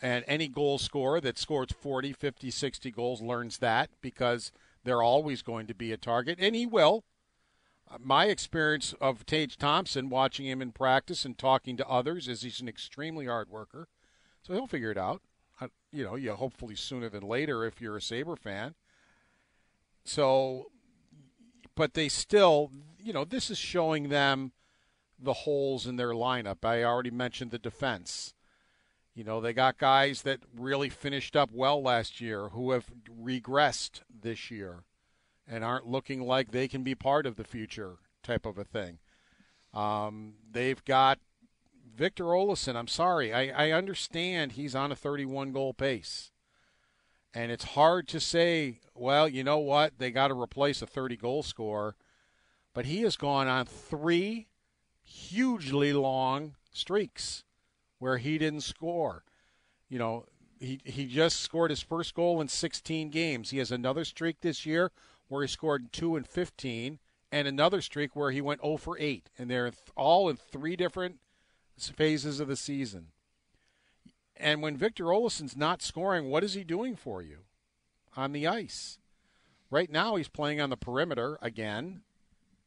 And 0.01 0.25
any 0.29 0.49
goal 0.49 0.79
scorer 0.79 1.21
that 1.21 1.38
scores 1.38 1.73
40, 1.73 2.12
50, 2.12 2.51
60 2.51 2.90
goals 2.92 3.21
learns 3.21 3.59
that 3.59 3.90
because 4.01 4.53
they're 4.85 5.03
always 5.03 5.42
going 5.42 5.66
to 5.66 5.75
be 5.75 5.92
a 5.92 5.97
target, 5.97 6.38
and 6.40 6.55
he 6.55 6.66
will. 6.66 7.05
My 8.01 8.27
experience 8.27 8.95
of 9.01 9.27
Tage 9.27 9.57
Thompson, 9.59 10.09
watching 10.09 10.47
him 10.47 10.62
in 10.62 10.73
practice 10.73 11.25
and 11.25 11.37
talking 11.37 11.77
to 11.77 11.88
others, 11.88 12.27
is 12.27 12.42
he's 12.42 12.61
an 12.61 12.68
extremely 12.68 13.27
hard 13.27 13.51
worker. 13.51 13.88
So 14.42 14.55
he'll 14.55 14.66
figure 14.66 14.90
it 14.90 14.99
out. 14.99 15.23
Uh, 15.61 15.68
You 15.90 16.05
know, 16.05 16.14
you 16.16 16.33
hopefully 16.33 16.75
sooner 16.75 17.09
than 17.09 17.23
later 17.23 17.64
if 17.64 17.81
you're 17.81 17.97
a 17.97 18.03
Sabre 18.03 18.37
fan. 18.37 18.75
So, 20.05 20.71
but 21.75 21.95
they 21.95 22.09
still, 22.09 22.71
you 22.99 23.12
know, 23.12 23.25
this 23.25 23.51
is 23.51 23.59
showing 23.59 24.09
them 24.09 24.53
the 25.18 25.33
holes 25.33 25.87
in 25.87 25.97
their 25.97 26.12
lineup. 26.12 26.64
I 26.64 26.83
already 26.83 27.11
mentioned 27.11 27.51
the 27.51 27.59
defense. 27.59 28.35
You 29.14 29.25
know, 29.25 29.40
they 29.40 29.53
got 29.53 29.77
guys 29.77 30.22
that 30.22 30.40
really 30.57 30.88
finished 30.88 31.37
up 31.37 31.51
well 31.53 31.83
last 31.83 32.20
year 32.20 32.48
who 32.48 32.70
have 32.70 32.87
regressed 33.22 34.01
this 34.09 34.51
year 34.51 34.85
and 35.46 35.62
aren't 35.62 35.87
looking 35.87 36.22
like 36.22 36.51
they 36.51 36.66
can 36.66 36.83
be 36.83 36.94
part 36.94 37.27
of 37.27 37.37
the 37.37 37.44
future 37.44 37.96
type 38.22 38.46
of 38.46 38.57
a 38.57 38.64
thing. 38.64 38.98
Um, 39.75 40.35
they've 40.51 40.83
got 40.85 41.18
Victor 41.94 42.25
Olofsson. 42.25 42.75
I'm 42.75 42.88
sorry. 42.88 43.35
I, 43.35 43.68
I 43.68 43.72
understand 43.72 44.53
he's 44.53 44.75
on 44.75 44.90
a 44.90 44.96
31 44.96 45.53
goal 45.53 45.75
pace. 45.75 46.31
And 47.35 47.51
it's 47.51 47.64
hard 47.64 48.09
to 48.09 48.20
say, 48.20 48.81
well, 48.94 49.29
you 49.29 49.44
know 49.44 49.59
what? 49.59 49.98
They 49.98 50.11
got 50.11 50.29
to 50.29 50.40
replace 50.40 50.81
a 50.81 50.87
30 50.87 51.16
goal 51.16 51.42
scorer. 51.42 51.96
But 52.75 52.87
he 52.87 53.03
has 53.03 53.16
gone 53.16 53.48
on 53.48 53.66
three 53.66 54.48
hugely 55.03 55.92
long 55.92 56.55
streaks 56.72 57.44
where 58.02 58.18
he 58.18 58.36
didn't 58.36 58.62
score. 58.62 59.22
You 59.88 60.00
know, 60.00 60.24
he, 60.58 60.80
he 60.82 61.06
just 61.06 61.38
scored 61.38 61.70
his 61.70 61.82
first 61.82 62.14
goal 62.14 62.40
in 62.40 62.48
16 62.48 63.10
games. 63.10 63.50
He 63.50 63.58
has 63.58 63.70
another 63.70 64.04
streak 64.04 64.40
this 64.40 64.66
year 64.66 64.90
where 65.28 65.42
he 65.42 65.48
scored 65.48 65.92
two 65.92 66.16
and 66.16 66.26
15, 66.26 66.98
and 67.30 67.46
another 67.46 67.80
streak 67.80 68.16
where 68.16 68.32
he 68.32 68.40
went 68.40 68.60
0 68.60 68.78
for 68.78 68.98
8. 68.98 69.30
And 69.38 69.48
they're 69.48 69.70
all 69.94 70.28
in 70.28 70.36
three 70.36 70.74
different 70.74 71.20
phases 71.78 72.40
of 72.40 72.48
the 72.48 72.56
season. 72.56 73.12
And 74.36 74.62
when 74.62 74.76
Victor 74.76 75.04
Olofsson's 75.04 75.56
not 75.56 75.80
scoring, 75.80 76.28
what 76.28 76.42
is 76.42 76.54
he 76.54 76.64
doing 76.64 76.96
for 76.96 77.22
you 77.22 77.44
on 78.16 78.32
the 78.32 78.48
ice? 78.48 78.98
Right 79.70 79.90
now, 79.90 80.16
he's 80.16 80.28
playing 80.28 80.60
on 80.60 80.70
the 80.70 80.76
perimeter 80.76 81.38
again. 81.40 82.00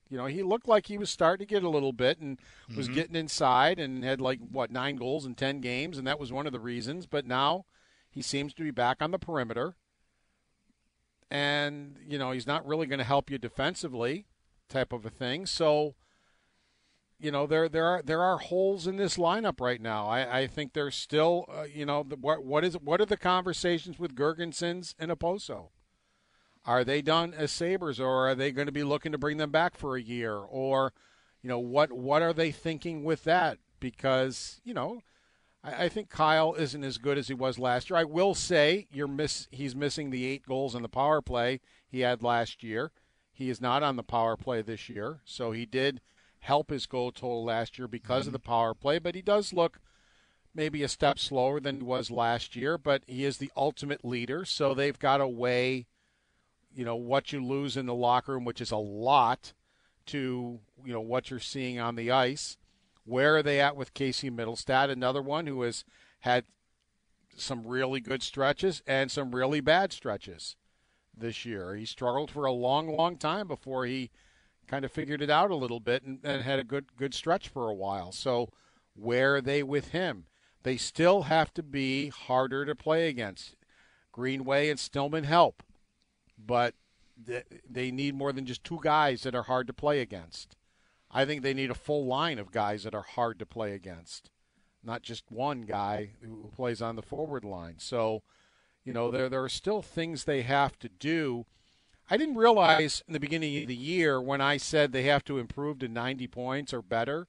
You 0.09 0.17
know, 0.17 0.25
he 0.25 0.43
looked 0.43 0.67
like 0.67 0.85
he 0.85 0.97
was 0.97 1.09
starting 1.09 1.47
to 1.47 1.51
get 1.51 1.63
a 1.63 1.69
little 1.69 1.93
bit 1.93 2.19
and 2.19 2.39
was 2.75 2.87
Mhm. 2.87 2.93
getting 2.93 3.15
inside 3.15 3.79
and 3.79 4.03
had 4.03 4.21
like 4.21 4.39
what 4.39 4.69
nine 4.71 4.97
goals 4.97 5.25
in 5.25 5.33
ten 5.35 5.61
games, 5.61 5.97
and 5.97 6.05
that 6.05 6.19
was 6.19 6.31
one 6.31 6.45
of 6.45 6.53
the 6.53 6.59
reasons. 6.59 7.05
But 7.07 7.25
now 7.25 7.65
he 8.11 8.21
seems 8.21 8.53
to 8.53 8.63
be 8.63 8.71
back 8.71 9.01
on 9.01 9.11
the 9.11 9.17
perimeter, 9.19 9.75
and 11.31 11.97
you 12.05 12.17
know 12.17 12.31
he's 12.31 12.47
not 12.47 12.65
really 12.65 12.87
going 12.87 12.99
to 12.99 13.03
help 13.05 13.29
you 13.29 13.37
defensively, 13.37 14.27
type 14.69 14.93
of 14.93 15.05
a 15.05 15.09
thing. 15.09 15.45
So, 15.45 15.95
you 17.19 17.31
know 17.31 17.47
there 17.47 17.67
there 17.67 17.85
are 17.87 18.01
there 18.01 18.21
are 18.21 18.37
holes 18.37 18.85
in 18.87 18.97
this 18.97 19.17
lineup 19.17 19.59
right 19.59 19.81
now. 19.81 20.07
I, 20.07 20.41
I 20.41 20.47
think 20.47 20.73
there's 20.73 20.95
still 20.95 21.45
uh, 21.49 21.63
you 21.63 21.85
know 21.85 22.03
the, 22.03 22.15
what 22.15 22.43
what 22.43 22.63
is 22.63 22.75
what 22.77 23.01
are 23.01 23.05
the 23.05 23.17
conversations 23.17 23.97
with 23.97 24.15
Girgensons 24.15 24.93
and 24.99 25.09
Okposo? 25.11 25.69
Are 26.65 26.83
they 26.83 27.01
done 27.01 27.33
as 27.33 27.51
Sabres, 27.51 27.99
or 27.99 28.27
are 28.27 28.35
they 28.35 28.51
going 28.51 28.65
to 28.65 28.71
be 28.71 28.83
looking 28.83 29.11
to 29.11 29.17
bring 29.17 29.37
them 29.37 29.51
back 29.51 29.77
for 29.77 29.95
a 29.95 30.01
year? 30.01 30.35
Or, 30.35 30.93
you 31.41 31.49
know, 31.49 31.59
what 31.59 31.91
what 31.91 32.21
are 32.21 32.33
they 32.33 32.51
thinking 32.51 33.03
with 33.03 33.23
that? 33.25 33.59
Because 33.79 34.61
you 34.63 34.73
know, 34.73 35.01
I, 35.63 35.85
I 35.85 35.89
think 35.89 36.09
Kyle 36.09 36.55
isn't 36.55 36.83
as 36.83 36.97
good 36.97 37.17
as 37.17 37.27
he 37.27 37.33
was 37.33 37.59
last 37.59 37.89
year. 37.89 37.99
I 37.99 38.03
will 38.03 38.33
say 38.33 38.87
you're 38.91 39.07
miss 39.07 39.47
he's 39.51 39.75
missing 39.75 40.09
the 40.09 40.25
eight 40.25 40.45
goals 40.47 40.73
in 40.73 40.81
the 40.81 40.89
power 40.89 41.21
play 41.21 41.59
he 41.87 41.99
had 41.99 42.23
last 42.23 42.63
year. 42.63 42.91
He 43.31 43.49
is 43.49 43.61
not 43.61 43.83
on 43.83 43.95
the 43.95 44.03
power 44.03 44.35
play 44.35 44.61
this 44.61 44.89
year, 44.89 45.19
so 45.25 45.51
he 45.51 45.65
did 45.65 46.01
help 46.39 46.69
his 46.69 46.85
goal 46.85 47.11
total 47.11 47.43
last 47.43 47.77
year 47.77 47.87
because 47.87 48.27
of 48.27 48.33
the 48.33 48.39
power 48.39 48.73
play. 48.73 48.97
But 48.97 49.13
he 49.13 49.21
does 49.21 49.53
look 49.53 49.79
maybe 50.53 50.83
a 50.83 50.87
step 50.87 51.19
slower 51.19 51.59
than 51.59 51.77
he 51.77 51.83
was 51.83 52.09
last 52.09 52.55
year. 52.55 52.77
But 52.77 53.03
he 53.05 53.25
is 53.25 53.37
the 53.37 53.51
ultimate 53.55 54.05
leader, 54.05 54.45
so 54.45 54.73
they've 54.73 54.97
got 54.97 55.21
a 55.21 55.27
way 55.27 55.85
you 56.75 56.85
know 56.85 56.95
what 56.95 57.31
you 57.31 57.43
lose 57.43 57.77
in 57.77 57.85
the 57.85 57.95
locker 57.95 58.33
room, 58.33 58.45
which 58.45 58.61
is 58.61 58.71
a 58.71 58.77
lot, 58.77 59.53
to 60.07 60.59
you 60.83 60.93
know 60.93 61.01
what 61.01 61.29
you're 61.29 61.39
seeing 61.39 61.79
on 61.79 61.95
the 61.95 62.11
ice. 62.11 62.57
Where 63.05 63.37
are 63.37 63.43
they 63.43 63.61
at 63.61 63.75
with 63.75 63.93
Casey 63.93 64.29
Mittelstadt? 64.29 64.89
Another 64.89 65.21
one 65.21 65.47
who 65.47 65.61
has 65.61 65.85
had 66.21 66.45
some 67.37 67.65
really 67.65 67.99
good 67.99 68.23
stretches 68.23 68.81
and 68.87 69.11
some 69.11 69.35
really 69.35 69.61
bad 69.61 69.93
stretches 69.93 70.55
this 71.15 71.45
year. 71.45 71.75
He 71.75 71.85
struggled 71.85 72.31
for 72.31 72.45
a 72.45 72.51
long, 72.51 72.95
long 72.95 73.17
time 73.17 73.47
before 73.47 73.85
he 73.85 74.09
kind 74.67 74.83
of 74.83 74.91
figured 74.91 75.21
it 75.21 75.29
out 75.29 75.51
a 75.51 75.55
little 75.55 75.79
bit 75.79 76.03
and, 76.03 76.19
and 76.23 76.41
had 76.41 76.59
a 76.59 76.63
good 76.63 76.95
good 76.97 77.13
stretch 77.13 77.47
for 77.47 77.69
a 77.69 77.75
while. 77.75 78.11
So 78.11 78.49
where 78.95 79.35
are 79.35 79.41
they 79.41 79.63
with 79.63 79.89
him? 79.89 80.25
They 80.63 80.77
still 80.77 81.23
have 81.23 81.53
to 81.53 81.63
be 81.63 82.09
harder 82.09 82.65
to 82.65 82.75
play 82.75 83.07
against. 83.07 83.55
Greenway 84.11 84.69
and 84.69 84.79
Stillman 84.79 85.25
help, 85.25 85.61
but 86.45 86.75
th- 87.25 87.45
they 87.69 87.91
need 87.91 88.15
more 88.15 88.31
than 88.33 88.45
just 88.45 88.63
two 88.63 88.79
guys 88.81 89.23
that 89.23 89.35
are 89.35 89.43
hard 89.43 89.67
to 89.67 89.73
play 89.73 90.01
against. 90.01 90.55
I 91.11 91.25
think 91.25 91.41
they 91.41 91.53
need 91.53 91.71
a 91.71 91.75
full 91.75 92.05
line 92.05 92.39
of 92.39 92.51
guys 92.51 92.83
that 92.83 92.95
are 92.95 93.01
hard 93.01 93.39
to 93.39 93.45
play 93.45 93.73
against, 93.73 94.29
not 94.83 95.01
just 95.01 95.31
one 95.31 95.61
guy 95.61 96.11
who 96.21 96.51
plays 96.55 96.81
on 96.81 96.95
the 96.95 97.01
forward 97.01 97.45
line. 97.45 97.75
So, 97.77 98.23
you 98.83 98.91
know, 98.91 99.11
there 99.11 99.29
there 99.29 99.43
are 99.43 99.49
still 99.49 99.81
things 99.81 100.23
they 100.23 100.41
have 100.41 100.77
to 100.79 100.89
do. 100.89 101.45
I 102.09 102.17
didn't 102.17 102.35
realize 102.35 103.01
in 103.07 103.13
the 103.13 103.19
beginning 103.19 103.61
of 103.61 103.67
the 103.67 103.75
year 103.75 104.21
when 104.21 104.41
I 104.41 104.57
said 104.57 104.91
they 104.91 105.03
have 105.03 105.23
to 105.25 105.39
improve 105.39 105.79
to 105.79 105.87
90 105.87 106.27
points 106.27 106.73
or 106.73 106.81
better 106.81 107.27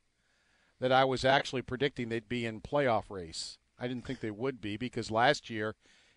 that 0.80 0.92
I 0.92 1.04
was 1.04 1.24
actually 1.24 1.62
predicting 1.62 2.08
they'd 2.08 2.28
be 2.28 2.44
in 2.44 2.60
playoff 2.60 3.04
race. 3.08 3.56
I 3.78 3.88
didn't 3.88 4.04
think 4.04 4.20
they 4.20 4.30
would 4.30 4.60
be 4.60 4.76
because 4.76 5.10
last 5.10 5.48
year 5.48 5.76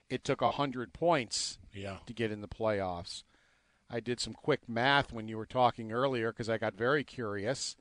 it 0.10 0.24
took 0.24 0.42
100 0.42 0.94
points 0.94 1.60
Yeah. 1.74 1.98
to 2.06 2.14
get 2.14 2.32
in 2.32 2.42
the 2.42 2.48
playoffs. 2.48 3.24
I 3.90 4.00
did 4.00 4.20
some 4.20 4.34
quick 4.34 4.68
math 4.70 5.12
when 5.12 5.28
you 5.28 5.38
were 5.38 5.46
talking 5.46 5.92
earlier 5.92 6.32
because 6.32 6.50
I 6.50 6.58
got 6.58 6.76
very 6.76 7.04
curious. 7.04 7.76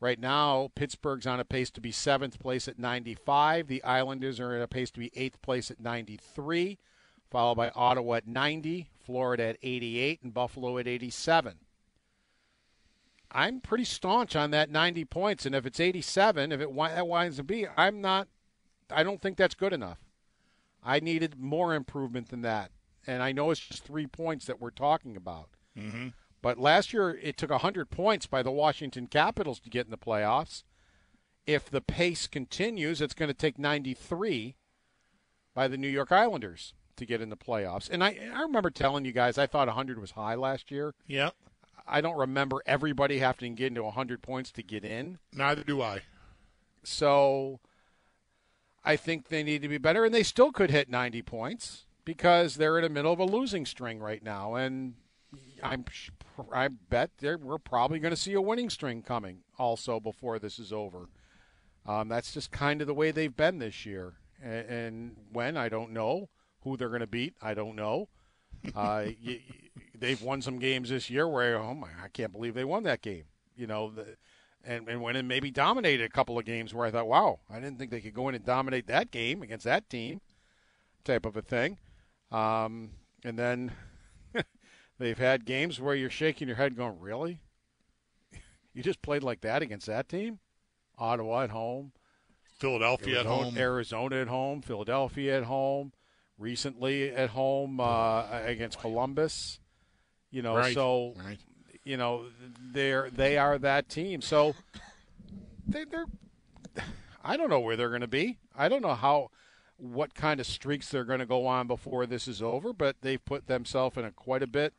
Right 0.00 0.18
now, 0.18 0.70
Pittsburgh's 0.74 1.26
on 1.26 1.38
a 1.40 1.44
pace 1.44 1.70
to 1.72 1.80
be 1.80 1.92
seventh 1.92 2.38
place 2.40 2.66
at 2.66 2.78
95. 2.78 3.68
The 3.68 3.84
Islanders 3.84 4.40
are 4.40 4.54
on 4.56 4.60
a 4.62 4.66
pace 4.66 4.90
to 4.92 4.98
be 5.00 5.12
eighth 5.14 5.40
place 5.42 5.70
at 5.70 5.78
93, 5.78 6.78
followed 7.30 7.54
by 7.54 7.70
Ottawa 7.70 8.14
at 8.14 8.26
90, 8.26 8.90
Florida 8.98 9.44
at 9.44 9.58
88, 9.62 10.22
and 10.22 10.34
Buffalo 10.34 10.78
at 10.78 10.88
87. 10.88 11.58
I'm 13.30 13.60
pretty 13.60 13.84
staunch 13.84 14.36
on 14.36 14.50
that 14.50 14.70
90 14.70 15.04
points, 15.06 15.46
and 15.46 15.54
if 15.54 15.64
it's 15.64 15.80
87, 15.80 16.52
if 16.52 16.60
it 16.60 16.74
that 16.76 17.06
winds 17.06 17.40
up 17.40 17.46
being, 17.46 17.68
I'm 17.76 18.00
not. 18.00 18.28
I 18.90 19.02
don't 19.02 19.22
think 19.22 19.36
that's 19.38 19.54
good 19.54 19.72
enough. 19.72 19.98
I 20.82 21.00
needed 21.00 21.38
more 21.38 21.74
improvement 21.74 22.28
than 22.28 22.42
that, 22.42 22.70
and 23.06 23.22
I 23.22 23.32
know 23.32 23.50
it's 23.50 23.60
just 23.60 23.84
three 23.84 24.06
points 24.06 24.46
that 24.46 24.60
we're 24.60 24.70
talking 24.70 25.16
about. 25.16 25.50
Mm-hmm. 25.78 26.08
But 26.42 26.58
last 26.58 26.92
year, 26.92 27.10
it 27.22 27.36
took 27.36 27.50
100 27.50 27.90
points 27.90 28.26
by 28.26 28.42
the 28.42 28.50
Washington 28.50 29.06
Capitals 29.06 29.60
to 29.60 29.70
get 29.70 29.86
in 29.86 29.92
the 29.92 29.96
playoffs. 29.98 30.64
If 31.46 31.70
the 31.70 31.80
pace 31.80 32.26
continues, 32.26 33.00
it's 33.00 33.14
going 33.14 33.28
to 33.28 33.34
take 33.34 33.58
93 33.58 34.56
by 35.54 35.68
the 35.68 35.76
New 35.76 35.88
York 35.88 36.10
Islanders 36.10 36.74
to 36.96 37.06
get 37.06 37.20
in 37.20 37.30
the 37.30 37.36
playoffs. 37.36 37.88
And 37.88 38.02
I, 38.02 38.18
I 38.34 38.42
remember 38.42 38.70
telling 38.70 39.04
you 39.04 39.12
guys 39.12 39.38
I 39.38 39.46
thought 39.46 39.68
100 39.68 40.00
was 40.00 40.12
high 40.12 40.34
last 40.34 40.70
year. 40.70 40.94
Yeah. 41.06 41.30
I 41.86 42.00
don't 42.00 42.16
remember 42.16 42.62
everybody 42.66 43.18
having 43.18 43.54
to 43.54 43.58
get 43.58 43.68
into 43.68 43.82
100 43.82 44.22
points 44.22 44.52
to 44.52 44.62
get 44.62 44.84
in. 44.84 45.18
Neither 45.32 45.64
do 45.64 45.82
I. 45.82 46.00
So 46.84 47.60
I 48.84 48.96
think 48.96 49.28
they 49.28 49.42
need 49.42 49.62
to 49.62 49.68
be 49.68 49.78
better, 49.78 50.04
and 50.04 50.14
they 50.14 50.22
still 50.22 50.52
could 50.52 50.70
hit 50.70 50.88
90 50.88 51.22
points 51.22 51.84
because 52.04 52.56
they're 52.56 52.78
in 52.78 52.82
the 52.82 52.88
middle 52.88 53.12
of 53.12 53.18
a 53.20 53.24
losing 53.24 53.64
string 53.64 54.00
right 54.00 54.22
now. 54.22 54.54
And 54.54 54.94
I'm, 55.62 55.84
I 56.52 56.68
bet 56.68 57.10
we're 57.22 57.58
probably 57.58 58.00
going 58.00 58.10
to 58.14 58.20
see 58.20 58.32
a 58.32 58.40
winning 58.40 58.70
string 58.70 59.02
coming 59.02 59.38
also 59.58 60.00
before 60.00 60.38
this 60.38 60.58
is 60.58 60.72
over. 60.72 61.08
Um, 61.86 62.08
that's 62.08 62.32
just 62.32 62.50
kind 62.50 62.80
of 62.80 62.86
the 62.86 62.94
way 62.94 63.10
they've 63.10 63.36
been 63.36 63.58
this 63.58 63.86
year. 63.86 64.14
And, 64.42 64.68
and 64.68 65.16
when, 65.32 65.56
I 65.56 65.68
don't 65.68 65.92
know. 65.92 66.28
Who 66.64 66.76
they're 66.76 66.88
going 66.88 67.00
to 67.00 67.08
beat, 67.08 67.34
I 67.42 67.54
don't 67.54 67.74
know. 67.74 68.08
Uh, 68.76 69.06
y 69.26 69.40
they've 69.98 70.22
won 70.22 70.42
some 70.42 70.60
games 70.60 70.90
this 70.90 71.10
year 71.10 71.26
where, 71.26 71.58
oh 71.58 71.74
my, 71.74 71.88
I 72.02 72.06
can't 72.06 72.32
believe 72.32 72.54
they 72.54 72.64
won 72.64 72.84
that 72.84 73.02
game. 73.02 73.24
You 73.56 73.66
know, 73.66 73.90
the, 73.90 74.16
and, 74.64 74.88
and 74.88 75.00
went 75.00 75.16
and 75.16 75.28
maybe 75.28 75.50
dominated 75.50 76.04
a 76.04 76.08
couple 76.08 76.38
of 76.38 76.44
games 76.44 76.74
where 76.74 76.86
I 76.86 76.90
thought, 76.90 77.06
wow, 77.06 77.40
I 77.50 77.56
didn't 77.56 77.78
think 77.78 77.90
they 77.90 78.00
could 78.00 78.14
go 78.14 78.28
in 78.28 78.34
and 78.34 78.44
dominate 78.44 78.86
that 78.86 79.10
game 79.10 79.42
against 79.42 79.64
that 79.64 79.88
team, 79.90 80.20
type 81.04 81.26
of 81.26 81.36
a 81.36 81.42
thing. 81.42 81.78
Um, 82.30 82.90
and 83.24 83.38
then 83.38 83.72
they've 84.98 85.18
had 85.18 85.44
games 85.44 85.80
where 85.80 85.94
you're 85.94 86.10
shaking 86.10 86.48
your 86.48 86.56
head 86.56 86.76
going, 86.76 86.98
really? 87.00 87.40
You 88.74 88.82
just 88.82 89.02
played 89.02 89.22
like 89.22 89.42
that 89.42 89.60
against 89.60 89.86
that 89.86 90.08
team? 90.08 90.38
Ottawa 90.96 91.42
at 91.42 91.50
home. 91.50 91.92
Philadelphia 92.58 93.20
at 93.20 93.26
home. 93.26 93.54
Arizona 93.58 94.22
at 94.22 94.28
home. 94.28 94.62
Philadelphia 94.62 95.36
at 95.36 95.44
home. 95.44 95.92
Recently 96.38 97.10
at 97.10 97.28
home 97.28 97.80
uh, 97.80 98.24
against 98.46 98.80
Columbus. 98.80 99.60
You 100.30 100.40
know, 100.40 100.56
Right, 100.56 100.72
so 100.72 101.12
right. 101.22 101.38
You 101.84 101.96
know 101.96 102.26
they're 102.72 103.10
they 103.10 103.38
are 103.38 103.58
that 103.58 103.88
team. 103.88 104.20
So 104.20 104.54
they, 105.66 105.84
they're 105.84 106.06
I 107.24 107.36
don't 107.36 107.50
know 107.50 107.60
where 107.60 107.76
they're 107.76 107.88
going 107.88 108.00
to 108.00 108.08
be. 108.08 108.38
I 108.56 108.68
don't 108.68 108.82
know 108.82 108.94
how 108.94 109.30
what 109.76 110.14
kind 110.14 110.38
of 110.40 110.46
streaks 110.46 110.88
they're 110.88 111.04
going 111.04 111.18
to 111.18 111.26
go 111.26 111.46
on 111.46 111.66
before 111.66 112.06
this 112.06 112.28
is 112.28 112.40
over, 112.40 112.72
but 112.72 112.96
they've 113.00 113.24
put 113.24 113.46
themselves 113.46 113.96
in 113.96 114.04
a 114.04 114.12
quite 114.12 114.42
a 114.42 114.46
bit 114.46 114.74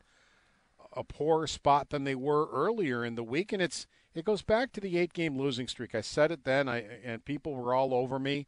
a 0.96 1.04
poorer 1.04 1.46
spot 1.46 1.90
than 1.90 2.04
they 2.04 2.14
were 2.14 2.48
earlier 2.50 3.04
in 3.04 3.16
the 3.16 3.22
week, 3.22 3.52
and 3.52 3.60
it's 3.60 3.86
it 4.14 4.24
goes 4.24 4.42
back 4.42 4.72
to 4.72 4.80
the 4.80 4.96
eight 4.96 5.12
game 5.12 5.36
losing 5.36 5.66
streak. 5.66 5.94
I 5.94 6.00
said 6.00 6.30
it 6.30 6.44
then, 6.44 6.68
I 6.68 6.84
and 7.04 7.24
people 7.24 7.54
were 7.54 7.74
all 7.74 7.92
over 7.92 8.18
me. 8.18 8.46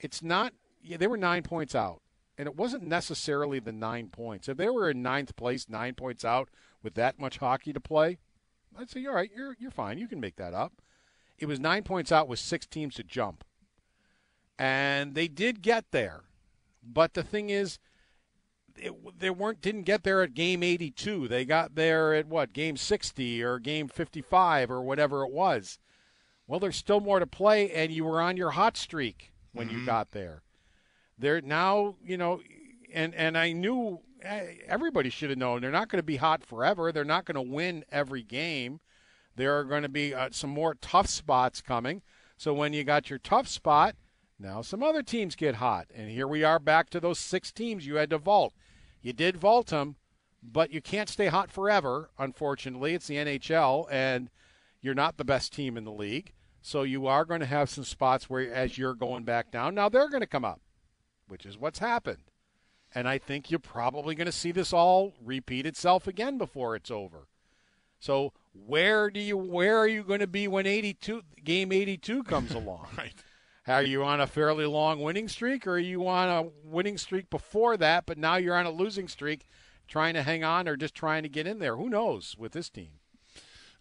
It's 0.00 0.22
not. 0.22 0.52
They 0.88 1.06
were 1.06 1.16
nine 1.16 1.42
points 1.42 1.74
out, 1.74 2.02
and 2.36 2.46
it 2.46 2.56
wasn't 2.56 2.86
necessarily 2.86 3.58
the 3.58 3.72
nine 3.72 4.08
points. 4.08 4.48
If 4.48 4.56
they 4.56 4.68
were 4.68 4.90
in 4.90 5.02
ninth 5.02 5.36
place, 5.36 5.68
nine 5.68 5.94
points 5.94 6.24
out 6.24 6.48
with 6.86 6.94
that 6.94 7.18
much 7.18 7.38
hockey 7.38 7.72
to 7.72 7.80
play, 7.80 8.16
I'd 8.78 8.88
say, 8.88 9.04
all 9.06 9.14
right, 9.16 9.32
you're 9.34 9.56
you're 9.58 9.72
fine. 9.72 9.98
You 9.98 10.06
can 10.06 10.20
make 10.20 10.36
that 10.36 10.54
up. 10.54 10.74
It 11.36 11.46
was 11.46 11.58
nine 11.58 11.82
points 11.82 12.12
out 12.12 12.28
with 12.28 12.38
six 12.38 12.64
teams 12.64 12.94
to 12.94 13.02
jump, 13.02 13.42
and 14.56 15.16
they 15.16 15.26
did 15.26 15.62
get 15.62 15.86
there. 15.90 16.22
But 16.84 17.14
the 17.14 17.24
thing 17.24 17.50
is, 17.50 17.80
it, 18.76 18.94
they 19.18 19.30
weren't 19.30 19.60
didn't 19.60 19.82
get 19.82 20.04
there 20.04 20.22
at 20.22 20.34
game 20.34 20.62
82. 20.62 21.26
They 21.26 21.44
got 21.44 21.74
there 21.74 22.14
at 22.14 22.28
what 22.28 22.52
game 22.52 22.76
60 22.76 23.42
or 23.42 23.58
game 23.58 23.88
55 23.88 24.70
or 24.70 24.80
whatever 24.80 25.24
it 25.24 25.32
was. 25.32 25.80
Well, 26.46 26.60
there's 26.60 26.76
still 26.76 27.00
more 27.00 27.18
to 27.18 27.26
play, 27.26 27.68
and 27.72 27.90
you 27.90 28.04
were 28.04 28.20
on 28.20 28.36
your 28.36 28.50
hot 28.50 28.76
streak 28.76 29.32
when 29.52 29.68
you 29.70 29.78
mm-hmm. 29.78 29.86
got 29.86 30.12
there. 30.12 30.44
They're 31.18 31.40
now, 31.40 31.96
you 32.04 32.16
know, 32.16 32.42
and 32.94 33.12
and 33.16 33.36
I 33.36 33.50
knew 33.50 34.02
everybody 34.66 35.10
should 35.10 35.30
have 35.30 35.38
known 35.38 35.60
they're 35.60 35.70
not 35.70 35.88
going 35.88 36.00
to 36.00 36.06
be 36.06 36.16
hot 36.16 36.44
forever. 36.44 36.92
They're 36.92 37.04
not 37.04 37.24
going 37.24 37.36
to 37.36 37.52
win 37.52 37.84
every 37.90 38.22
game. 38.22 38.80
There 39.36 39.58
are 39.58 39.64
going 39.64 39.82
to 39.82 39.88
be 39.88 40.14
uh, 40.14 40.30
some 40.32 40.50
more 40.50 40.74
tough 40.74 41.08
spots 41.08 41.60
coming. 41.60 42.02
So 42.36 42.52
when 42.52 42.72
you 42.72 42.84
got 42.84 43.10
your 43.10 43.18
tough 43.18 43.48
spot, 43.48 43.96
now 44.38 44.62
some 44.62 44.82
other 44.82 45.02
teams 45.02 45.34
get 45.34 45.56
hot, 45.56 45.86
and 45.94 46.10
here 46.10 46.28
we 46.28 46.44
are 46.44 46.58
back 46.58 46.90
to 46.90 47.00
those 47.00 47.18
six 47.18 47.50
teams 47.50 47.86
you 47.86 47.94
had 47.94 48.10
to 48.10 48.18
vault. 48.18 48.52
You 49.00 49.14
did 49.14 49.36
vault 49.36 49.68
them, 49.68 49.96
but 50.42 50.70
you 50.70 50.82
can't 50.82 51.08
stay 51.08 51.28
hot 51.28 51.50
forever. 51.50 52.10
Unfortunately, 52.18 52.92
it's 52.92 53.06
the 53.06 53.16
NHL, 53.16 53.86
and 53.90 54.28
you're 54.82 54.94
not 54.94 55.16
the 55.16 55.24
best 55.24 55.54
team 55.54 55.76
in 55.76 55.84
the 55.84 55.92
league. 55.92 56.32
So 56.60 56.82
you 56.82 57.06
are 57.06 57.24
going 57.24 57.40
to 57.40 57.46
have 57.46 57.70
some 57.70 57.84
spots 57.84 58.28
where, 58.28 58.52
as 58.52 58.76
you're 58.76 58.94
going 58.94 59.24
back 59.24 59.50
down, 59.50 59.74
now 59.74 59.88
they're 59.88 60.10
going 60.10 60.20
to 60.20 60.26
come 60.26 60.44
up, 60.44 60.60
which 61.28 61.46
is 61.46 61.56
what's 61.56 61.78
happened. 61.78 62.24
And 62.96 63.06
I 63.06 63.18
think 63.18 63.50
you're 63.50 63.60
probably 63.60 64.14
going 64.14 64.24
to 64.24 64.32
see 64.32 64.52
this 64.52 64.72
all 64.72 65.12
repeat 65.22 65.66
itself 65.66 66.06
again 66.06 66.38
before 66.38 66.74
it's 66.74 66.90
over. 66.90 67.28
So 68.00 68.32
where 68.54 69.10
do 69.10 69.20
you 69.20 69.36
where 69.36 69.76
are 69.76 69.86
you 69.86 70.02
going 70.02 70.20
to 70.20 70.26
be 70.26 70.48
when 70.48 70.66
82 70.66 71.20
game 71.44 71.72
82 71.72 72.22
comes 72.22 72.52
along? 72.54 72.86
right. 72.96 73.12
Are 73.66 73.82
you 73.82 74.02
on 74.02 74.22
a 74.22 74.26
fairly 74.26 74.64
long 74.64 75.02
winning 75.02 75.28
streak, 75.28 75.66
or 75.66 75.72
are 75.72 75.78
you 75.78 76.08
on 76.08 76.28
a 76.28 76.48
winning 76.64 76.96
streak 76.96 77.28
before 77.28 77.76
that, 77.76 78.06
but 78.06 78.16
now 78.16 78.36
you're 78.36 78.56
on 78.56 78.64
a 78.64 78.70
losing 78.70 79.08
streak, 79.08 79.44
trying 79.88 80.14
to 80.14 80.22
hang 80.22 80.42
on 80.42 80.66
or 80.66 80.76
just 80.76 80.94
trying 80.94 81.22
to 81.24 81.28
get 81.28 81.46
in 81.46 81.58
there? 81.58 81.76
Who 81.76 81.90
knows 81.90 82.34
with 82.38 82.52
this 82.52 82.70
team? 82.70 82.92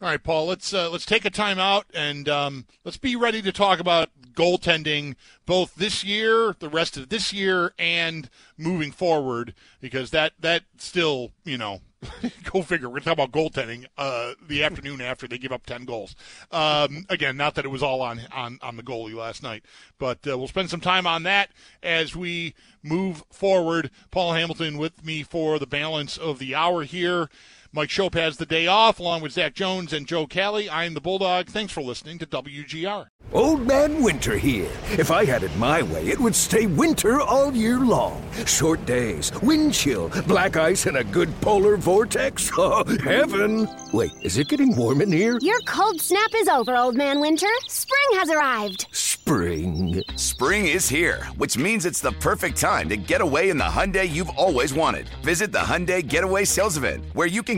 All 0.01 0.09
right, 0.09 0.21
Paul. 0.21 0.47
Let's 0.47 0.73
uh, 0.73 0.89
let's 0.89 1.05
take 1.05 1.23
a 1.23 1.29
time 1.29 1.57
out 1.57 1.85
and 1.93 2.27
um, 2.27 2.65
let's 2.83 2.97
be 2.97 3.15
ready 3.15 3.41
to 3.41 3.53
talk 3.53 3.79
about 3.79 4.09
goaltending 4.33 5.15
both 5.45 5.75
this 5.75 6.03
year, 6.03 6.53
the 6.59 6.67
rest 6.67 6.97
of 6.97 7.07
this 7.07 7.31
year, 7.31 7.73
and 7.79 8.29
moving 8.57 8.91
forward 8.91 9.53
because 9.79 10.11
that 10.11 10.33
that 10.37 10.63
still 10.77 11.31
you 11.45 11.57
know 11.57 11.79
go 12.51 12.61
figure. 12.61 12.89
We're 12.89 12.99
talking 12.99 13.13
about 13.13 13.31
goaltending 13.31 13.85
uh, 13.97 14.33
the 14.45 14.65
afternoon 14.65 14.99
after 14.99 15.29
they 15.29 15.37
give 15.37 15.53
up 15.53 15.65
ten 15.65 15.85
goals. 15.85 16.13
Um, 16.51 17.05
again, 17.09 17.37
not 17.37 17.55
that 17.55 17.63
it 17.63 17.69
was 17.69 17.81
all 17.81 18.01
on 18.01 18.19
on 18.33 18.59
on 18.61 18.75
the 18.75 18.83
goalie 18.83 19.15
last 19.15 19.43
night, 19.43 19.63
but 19.97 20.27
uh, 20.27 20.37
we'll 20.37 20.49
spend 20.49 20.69
some 20.69 20.81
time 20.81 21.07
on 21.07 21.23
that 21.23 21.51
as 21.81 22.17
we 22.17 22.53
move 22.83 23.23
forward. 23.31 23.91
Paul 24.11 24.33
Hamilton 24.33 24.77
with 24.77 25.05
me 25.05 25.23
for 25.23 25.57
the 25.57 25.65
balance 25.65 26.17
of 26.17 26.37
the 26.39 26.53
hour 26.53 26.83
here. 26.83 27.29
Mike 27.75 27.89
Schopp 27.89 28.13
has 28.13 28.37
the 28.37 28.45
day 28.45 28.67
off, 28.67 29.01
along 29.01 29.19
with 29.19 29.33
Zach 29.33 29.53
Jones 29.53 29.91
and 29.91 30.07
Joe 30.07 30.25
Kelly. 30.27 30.69
I'm 30.69 30.93
the 30.93 31.01
Bulldog. 31.01 31.47
Thanks 31.47 31.73
for 31.73 31.81
listening 31.81 32.17
to 32.19 32.25
WGR. 32.25 33.07
Old 33.33 33.67
Man 33.67 34.01
Winter 34.01 34.37
here. 34.37 34.69
If 34.91 35.11
I 35.11 35.25
had 35.25 35.43
it 35.43 35.53
my 35.57 35.81
way, 35.81 36.07
it 36.07 36.17
would 36.17 36.35
stay 36.35 36.67
winter 36.67 37.19
all 37.19 37.53
year 37.53 37.81
long. 37.81 38.23
Short 38.45 38.85
days, 38.85 39.29
wind 39.41 39.73
chill, 39.73 40.09
black 40.25 40.55
ice, 40.55 40.85
and 40.85 40.95
a 40.95 41.03
good 41.03 41.29
polar 41.41 41.75
vortex. 41.75 42.49
Oh, 42.57 42.85
heaven! 43.03 43.67
Wait, 43.91 44.11
is 44.21 44.37
it 44.37 44.47
getting 44.47 44.75
warm 44.75 45.01
in 45.01 45.11
here? 45.11 45.37
Your 45.41 45.59
cold 45.61 45.99
snap 45.99 46.29
is 46.35 46.47
over, 46.47 46.75
Old 46.77 46.95
Man 46.95 47.19
Winter. 47.19 47.49
Spring 47.67 48.19
has 48.19 48.29
arrived. 48.29 48.87
Spring. 48.91 50.03
Spring 50.15 50.67
is 50.67 50.87
here, 50.87 51.25
which 51.37 51.57
means 51.57 51.85
it's 51.85 51.99
the 51.99 52.11
perfect 52.13 52.55
time 52.55 52.87
to 52.89 52.95
get 52.95 53.21
away 53.21 53.49
in 53.49 53.57
the 53.57 53.63
Hyundai 53.63 54.07
you've 54.07 54.29
always 54.29 54.71
wanted. 54.71 55.09
Visit 55.23 55.51
the 55.51 55.57
Hyundai 55.57 56.07
Getaway 56.07 56.45
Sales 56.45 56.77
Event, 56.77 57.05
where 57.13 57.25
you 57.27 57.41
can 57.41 57.57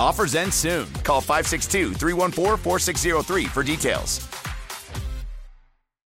Offers 0.00 0.34
end 0.34 0.52
soon. 0.52 0.86
Call 1.04 1.20
562 1.20 1.92
314 1.92 2.56
4603 2.56 3.44
for 3.44 3.62
details. 3.62 4.29